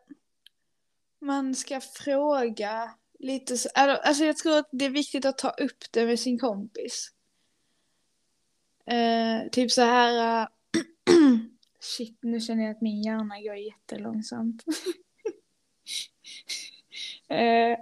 man 1.18 1.54
ska 1.54 1.80
fråga 1.80 2.94
lite 3.18 3.56
så, 3.56 3.68
eller, 3.74 3.94
alltså 3.94 4.24
jag 4.24 4.36
tror 4.36 4.58
att 4.58 4.68
det 4.72 4.84
är 4.84 4.90
viktigt 4.90 5.24
att 5.24 5.38
ta 5.38 5.50
upp 5.50 5.84
det 5.90 6.06
med 6.06 6.20
sin 6.20 6.38
kompis. 6.38 7.12
Eh, 8.86 9.48
typ 9.52 9.70
så 9.70 9.82
här, 9.82 10.42
eh, 10.42 10.48
shit 11.80 12.18
nu 12.20 12.40
känner 12.40 12.62
jag 12.62 12.70
att 12.70 12.80
min 12.80 13.02
hjärna 13.02 13.40
går 13.40 13.56
jättelångsamt. 13.56 14.64
eh, 17.28 17.78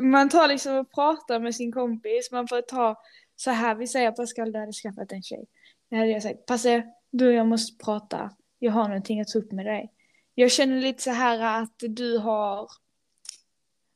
man 0.00 0.28
tar 0.28 0.48
liksom 0.48 0.76
och 0.76 0.92
pratar 0.92 1.40
med 1.40 1.54
sin 1.54 1.72
kompis, 1.72 2.32
man 2.32 2.48
får 2.48 2.62
ta 2.62 3.02
så 3.36 3.50
här, 3.50 3.74
vi 3.74 3.86
säger 3.86 4.12
Pascal 4.12 4.52
du 4.52 4.58
hade 4.58 4.72
skaffat 4.72 5.12
en 5.12 5.22
tjej. 5.22 5.46
Det 5.88 5.96
hade 5.96 6.10
jag 6.10 6.22
sagt, 6.22 6.46
Passe, 6.46 6.82
du 7.10 7.32
jag 7.32 7.46
måste 7.46 7.84
prata. 7.84 8.30
Jag 8.58 8.72
har 8.72 8.88
någonting 8.88 9.20
att 9.20 9.28
ta 9.28 9.38
upp 9.38 9.52
med 9.52 9.66
dig. 9.66 9.92
Jag 10.34 10.50
känner 10.50 10.80
lite 10.80 11.02
så 11.02 11.10
här 11.10 11.62
att 11.62 11.74
du 11.78 12.18
har... 12.18 12.68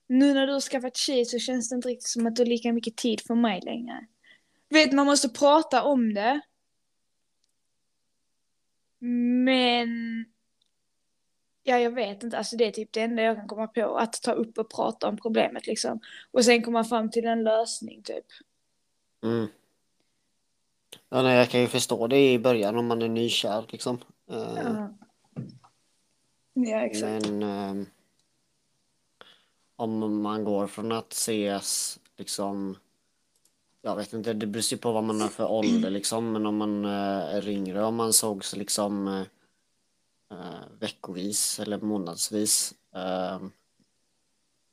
Nu 0.06 0.34
när 0.34 0.46
du 0.46 0.52
har 0.52 0.60
skaffat 0.60 0.96
tjej 0.96 1.24
så 1.24 1.38
känns 1.38 1.68
det 1.68 1.74
inte 1.74 1.88
riktigt 1.88 2.08
som 2.08 2.26
att 2.26 2.36
du 2.36 2.42
har 2.42 2.46
lika 2.46 2.72
mycket 2.72 2.96
tid 2.96 3.20
för 3.20 3.34
mig 3.34 3.60
längre. 3.60 4.06
Vet, 4.68 4.92
man 4.92 5.06
måste 5.06 5.28
prata 5.28 5.82
om 5.82 6.14
det. 6.14 6.40
Men... 9.44 10.24
Ja, 11.62 11.78
jag 11.78 11.90
vet 11.90 12.22
inte. 12.22 12.38
Alltså 12.38 12.56
det 12.56 12.64
är 12.64 12.70
typ 12.70 12.92
det 12.92 13.00
enda 13.00 13.22
jag 13.22 13.36
kan 13.36 13.48
komma 13.48 13.66
på. 13.66 13.96
Att 13.96 14.22
ta 14.22 14.32
upp 14.32 14.58
och 14.58 14.70
prata 14.70 15.08
om 15.08 15.16
problemet 15.16 15.66
liksom. 15.66 16.00
Och 16.30 16.44
sen 16.44 16.62
komma 16.62 16.84
fram 16.84 17.10
till 17.10 17.26
en 17.26 17.44
lösning 17.44 18.02
typ. 18.02 18.26
Mm. 19.22 19.46
Ja, 21.08 21.22
nej, 21.22 21.36
jag 21.36 21.50
kan 21.50 21.60
ju 21.60 21.66
förstå 21.68 22.06
det 22.06 22.32
i 22.32 22.38
början 22.38 22.76
om 22.78 22.86
man 22.86 23.02
är 23.02 23.08
nykär 23.08 23.64
liksom. 23.68 23.98
Eh, 24.30 24.54
Ja, 24.56 24.88
ja 26.54 26.80
exakt. 26.80 27.26
Men 27.30 27.42
ehm, 27.42 27.86
om 29.76 30.22
man 30.22 30.44
går 30.44 30.66
från 30.66 30.92
att 30.92 31.12
ses 31.12 31.98
liksom, 32.16 32.76
jag 33.82 33.96
vet 33.96 34.12
inte, 34.12 34.32
det 34.32 34.46
beror 34.46 34.72
ju 34.72 34.76
på 34.76 34.92
vad 34.92 35.04
man 35.04 35.20
har 35.20 35.28
för 35.28 35.50
ålder 35.50 35.90
liksom, 35.90 36.32
men 36.32 36.46
om 36.46 36.56
man 36.56 36.84
eh, 36.84 37.34
är 37.36 37.48
yngre, 37.48 37.84
om 37.84 37.94
man 37.94 38.12
sågs 38.12 38.56
liksom 38.56 39.08
eh, 39.08 39.22
eh, 40.38 40.60
veckovis 40.78 41.60
eller 41.60 41.78
månadsvis 41.80 42.74
ehm, 42.94 43.50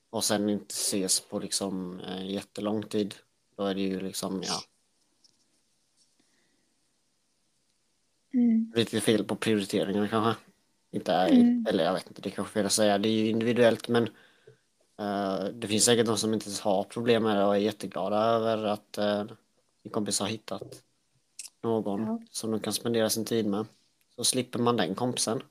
och 0.09 0.23
sen 0.23 0.49
inte 0.49 0.73
ses 0.73 1.19
på 1.19 1.39
liksom 1.39 1.99
eh, 1.99 2.25
jättelång 2.31 2.83
tid, 2.83 3.15
då 3.55 3.63
är 3.65 3.75
det 3.75 3.81
ju 3.81 3.99
liksom, 3.99 4.41
ja, 4.45 4.61
Mm. 8.33 8.71
lite 8.75 9.01
fel 9.01 9.23
på 9.23 9.35
prioriteringarna 9.35 10.07
kanske. 10.07 10.41
Inte, 10.91 11.13
Mm. 11.13 11.65
eller 11.69 11.83
jag 11.83 11.93
vet 11.93 12.07
inte, 12.07 12.21
det 12.21 12.29
är 12.29 12.31
kanske 12.31 12.53
fel 12.53 12.65
att 12.65 12.71
säga, 12.71 12.97
det 12.97 13.09
är 13.09 13.13
ju 13.13 13.29
individuellt 13.29 13.87
men 13.87 14.03
eh, 14.99 15.43
det 15.45 15.67
finns 15.67 15.85
säkert 15.85 16.05
de 16.05 16.17
som 16.17 16.33
inte 16.33 16.45
ens 16.45 16.59
har 16.59 16.83
problem 16.83 17.23
med 17.23 17.37
det 17.37 17.43
och 17.45 17.55
är 17.55 17.59
jätteglada 17.59 18.17
över 18.17 18.63
att 18.63 18.97
uh, 18.99 19.23
din 19.83 19.91
kompis 19.91 20.19
har 20.19 20.27
hittat 20.27 20.83
någon 21.63 22.01
Ja. 22.01 22.19
som 22.31 22.51
de 22.51 22.59
kan 22.59 22.73
spendera 22.73 23.09
sin 23.09 23.25
tid 23.25 23.45
med. 23.45 23.65
Så 24.15 24.23
slipper 24.23 24.59
man 24.59 24.77
den 24.77 24.95
kompisen. 24.95 25.43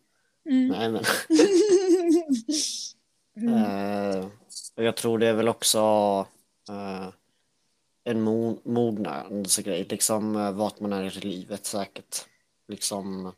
Mm. 0.44 0.68
Nej 0.68 0.90
men, 0.92 1.04
Mm. 3.36 3.54
eh, 3.54 4.26
och 4.76 4.84
jag 4.84 4.96
tror 4.96 5.18
det 5.18 5.26
är 5.26 5.32
väl 5.34 5.48
också 5.48 5.78
eh, 6.68 7.08
en 8.04 8.28
mo- 8.28 8.60
mognadsgrej, 8.64 9.84
liksom 9.90 10.36
uh, 10.36 10.52
vart 10.52 10.80
man 10.80 10.92
är 10.92 11.16
i 11.18 11.20
livet 11.20 11.66
säkert. 11.66 12.26
Liksom 12.68 13.32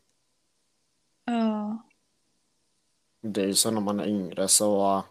Ja. 1.25 1.83
Det 3.21 3.41
är 3.41 3.47
ju 3.47 3.53
så 3.53 3.71
när 3.71 3.81
man 3.81 3.99
är 3.99 4.07
yngre 4.07 4.47
så 4.47 5.03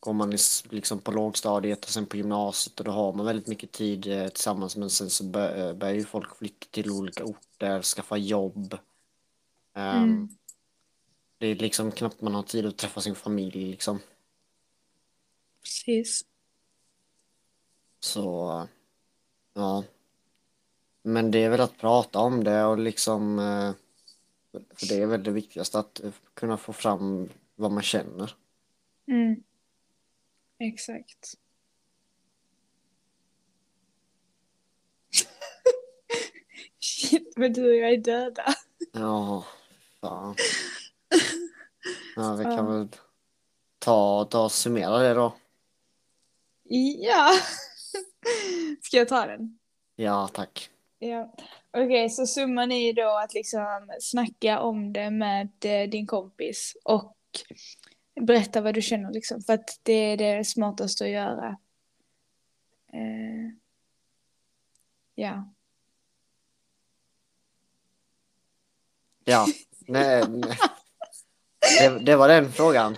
går 0.00 0.12
man 0.12 0.30
liksom 0.70 0.98
på 1.00 1.12
lågstadiet 1.12 1.84
och 1.84 1.90
sen 1.90 2.06
på 2.06 2.16
gymnasiet 2.16 2.78
och 2.80 2.84
då 2.84 2.90
har 2.92 3.12
man 3.12 3.26
väldigt 3.26 3.46
mycket 3.46 3.72
tid 3.72 4.06
eh, 4.06 4.28
tillsammans 4.28 4.76
men 4.76 4.90
sen 4.90 5.10
så 5.10 5.24
bör- 5.24 5.68
eh, 5.68 5.72
börjar 5.74 5.94
ju 5.94 6.04
folk 6.04 6.36
flytta 6.36 6.66
till 6.70 6.90
olika 6.90 7.24
orter, 7.24 7.82
skaffa 7.82 8.16
jobb. 8.16 8.78
Ehm, 9.74 10.02
Mm. 10.04 10.28
Det 11.38 11.46
är 11.46 11.54
liksom 11.54 11.92
knappt 11.92 12.20
man 12.20 12.34
har 12.34 12.42
tid 12.42 12.66
att 12.66 12.76
träffa 12.78 13.00
sin 13.00 13.14
familj 13.14 13.70
liksom. 13.70 13.98
Precis. 15.62 16.24
Så 18.04 18.68
ja. 19.54 19.84
Men 21.02 21.30
det 21.30 21.38
är 21.38 21.50
väl 21.50 21.60
att 21.60 21.78
prata 21.78 22.18
om 22.18 22.44
det 22.44 22.64
och 22.64 22.78
liksom 22.78 23.38
eh, 23.38 23.72
för 24.52 24.88
det 24.88 25.02
är 25.02 25.06
väl 25.06 25.22
det 25.22 25.30
viktigaste 25.30 25.78
att 25.78 26.00
kunna 26.34 26.56
få 26.56 26.72
fram 26.72 27.28
vad 27.54 27.70
man 27.70 27.82
känner. 27.82 28.36
Mm. 29.08 29.42
Exakt. 30.58 31.34
Shit, 36.80 37.36
men 37.36 37.52
du 37.52 37.68
och 37.68 37.76
jag 37.76 37.92
är 37.92 37.98
döda. 37.98 38.54
Ja, 38.92 39.44
fan. 40.00 40.36
Ja, 42.16 42.34
vi 42.34 42.44
kan 42.44 42.66
väl 42.66 42.88
ta, 43.78 44.24
ta 44.24 44.44
och 44.44 44.52
summera 44.52 44.98
det 44.98 45.14
då. 45.14 45.36
Ja. 46.98 47.30
Ska 48.82 48.96
jag 48.96 49.08
ta 49.08 49.26
den? 49.26 49.58
Ja, 49.96 50.28
tack. 50.32 50.70
Ja. 50.98 51.34
Okej, 51.76 52.10
så 52.10 52.26
summan 52.26 52.72
är 52.72 52.92
då 52.92 53.18
att 53.18 53.34
liksom 53.34 53.90
snacka 54.00 54.60
om 54.60 54.92
det 54.92 55.10
med 55.10 55.50
eh, 55.64 55.88
din 55.90 56.06
kompis 56.06 56.76
och 56.84 57.16
berätta 58.20 58.60
vad 58.60 58.74
du 58.74 58.82
känner 58.82 59.12
liksom. 59.12 59.42
För 59.42 59.52
att 59.52 59.80
det 59.82 59.92
är 59.92 60.16
det 60.16 60.44
smartaste 60.44 61.04
att 61.04 61.10
göra. 61.10 61.58
Eh, 62.92 63.50
ja. 65.14 65.54
Ja, 69.24 69.46
nej, 69.88 70.24
nej. 70.28 70.58
Det, 71.78 71.98
det 71.98 72.16
var 72.16 72.28
den 72.28 72.52
frågan. 72.52 72.96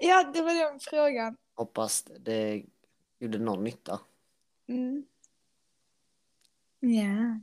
Ja, 0.00 0.24
det 0.24 0.42
var 0.42 0.54
den 0.70 0.80
frågan. 0.80 1.36
Hoppas 1.54 2.02
det 2.02 2.62
gjorde 3.18 3.38
någon 3.38 3.64
nytta. 3.64 4.00
Mm. 4.68 5.04
Ja, 6.80 7.40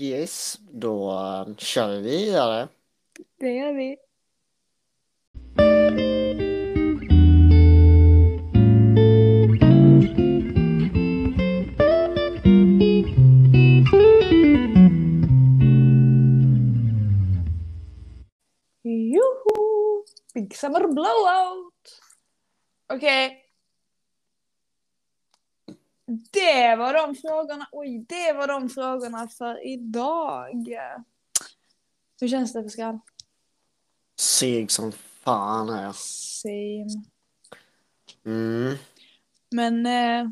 Yes, 0.00 0.58
då 0.72 1.10
eh, 1.10 1.56
kör 1.56 1.88
vi 1.88 2.00
vidare. 2.02 2.68
det 3.38 3.52
gör 3.54 3.72
vi. 3.72 3.96
Joho! 18.82 20.04
Big 20.34 20.56
summer 20.56 20.80
blowout! 20.88 22.00
Okej. 22.92 23.44
Det 26.30 26.76
var 26.76 26.92
de 26.94 27.14
frågorna. 27.14 27.68
Oj, 27.72 28.04
det 28.08 28.32
var 28.32 28.46
de 28.48 28.68
frågorna 28.70 29.28
för 29.28 29.66
idag. 29.66 30.66
Hur 32.20 32.28
känns 32.28 32.52
det 32.52 32.62
Pascal? 32.62 32.98
Seg 34.20 34.70
som 34.70 34.92
fan 34.92 35.68
är 35.68 35.82
jag. 35.82 35.94
Same. 35.94 37.04
Mm. 38.26 38.74
Men 39.50 39.86
eh, 39.86 40.30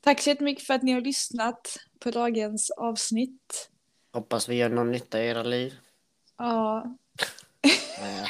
tack 0.00 0.20
så 0.20 0.30
jättemycket 0.30 0.66
för 0.66 0.74
att 0.74 0.82
ni 0.82 0.92
har 0.92 1.00
lyssnat 1.00 1.76
på 1.98 2.10
dagens 2.10 2.70
avsnitt. 2.70 3.70
Hoppas 4.12 4.48
vi 4.48 4.54
gör 4.56 4.68
någon 4.68 4.90
nytta 4.90 5.22
i 5.22 5.26
era 5.28 5.42
liv. 5.42 5.74
Ja, 6.36 6.96
Nej, 8.00 8.26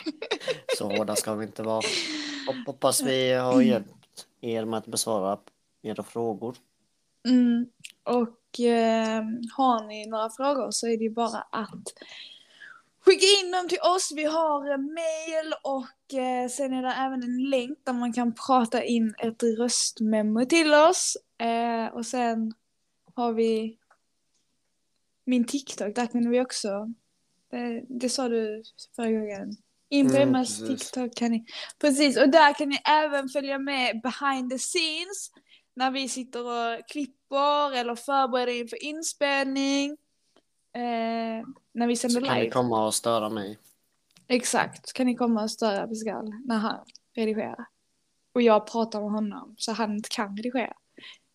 så 0.79 0.89
hårda 0.97 1.17
ska 1.17 1.35
vi 1.35 1.45
inte 1.47 1.63
vara. 1.63 1.81
Hop- 2.47 2.57
Hoppas 2.67 3.03
vi 3.03 3.33
har 3.33 3.61
hjälpt 3.63 4.27
er 4.41 4.65
med 4.65 4.79
att 4.79 4.87
besvara 4.87 5.39
era 5.83 6.03
frågor. 6.03 6.57
Mm, 7.25 7.67
och 8.05 8.61
eh, 8.61 9.23
har 9.57 9.87
ni 9.87 10.07
några 10.07 10.31
frågor 10.31 10.71
så 10.71 10.87
är 10.87 10.97
det 10.97 11.05
ju 11.05 11.11
bara 11.11 11.39
att 11.53 11.85
skicka 13.01 13.27
in 13.43 13.53
dem 13.53 13.69
till 13.69 13.81
oss. 13.81 14.13
Vi 14.17 14.25
har 14.25 14.71
eh, 14.71 14.79
mail 14.79 15.55
och 15.63 16.19
eh, 16.19 16.49
sen 16.49 16.73
är 16.73 16.83
det 16.83 16.93
även 16.93 17.23
en 17.23 17.51
länk 17.51 17.79
där 17.85 17.93
man 17.93 18.13
kan 18.13 18.35
prata 18.47 18.85
in 18.85 19.15
ett 19.19 19.43
röstmemo 19.43 20.45
till 20.45 20.75
oss. 20.75 21.17
Eh, 21.39 21.95
och 21.95 22.07
sen 22.07 22.55
har 23.15 23.33
vi 23.33 23.79
min 25.25 25.45
TikTok, 25.45 25.95
där 25.95 26.07
kan 26.07 26.31
vi 26.31 26.41
också, 26.41 26.93
det, 27.51 27.85
det 27.89 28.09
sa 28.09 28.29
du 28.29 28.63
förra 28.97 29.11
gången. 29.11 29.57
In 29.89 30.09
på 30.09 30.17
Mm, 30.17 30.29
Emmas. 30.29 30.59
TikTok 30.59 31.15
kan 31.15 31.31
ni, 31.31 31.45
precis, 31.79 32.19
och 32.19 32.29
där 32.29 32.53
kan 32.55 32.69
ni 32.69 32.79
även 32.85 33.29
följa 33.29 33.59
med 33.59 34.01
behind 34.03 34.51
the 34.51 34.59
scenes 34.59 35.31
när 35.79 35.91
vi 35.91 36.09
sitter 36.09 36.45
och 36.47 36.89
klipper 36.89 37.73
eller 37.73 37.95
förbereder 37.95 38.53
inför 38.53 38.83
inspelning. 38.85 39.91
Eh, 40.73 41.47
när 41.73 41.87
vi 41.87 41.97
sänder 41.97 42.21
Så 42.21 42.27
kan 42.27 42.35
ni 42.35 42.41
live. 42.41 42.53
komma 42.53 42.87
och 42.87 42.95
störa 42.95 43.29
mig. 43.31 43.59
Exakt, 44.27 44.93
kan 44.93 45.07
ni 45.07 45.15
komma 45.15 45.43
och 45.43 45.51
störa 45.51 45.87
Pascal 45.87 46.33
när 46.45 46.57
han 46.57 46.85
redigerar. 47.17 47.65
Och 48.35 48.43
jag 48.43 48.67
pratar 48.67 49.01
med 49.01 49.11
honom 49.11 49.55
så 49.59 49.73
han 49.73 49.93
inte 49.93 50.09
kan 50.09 50.37
redigera. 50.37 50.77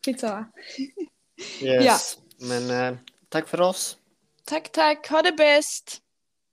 Skitsamma. 0.06 0.46
Yes. 1.62 2.18
Men 2.40 2.72
eh, 2.94 3.00
tack 3.30 3.48
för 3.48 3.62
oss. 3.62 3.98
Tack, 4.46 4.72
tack. 4.72 5.10
Ha 5.10 5.22
det 5.22 5.32
bäst. 5.32 6.02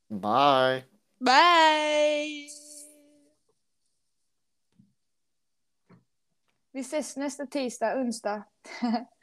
Bye. 0.09 0.85
Bye! 1.21 2.60
Vi 6.81 6.85
ses 6.85 7.17
nästa 7.17 7.47
tisdag, 7.47 8.01
onsdag. 8.01 8.43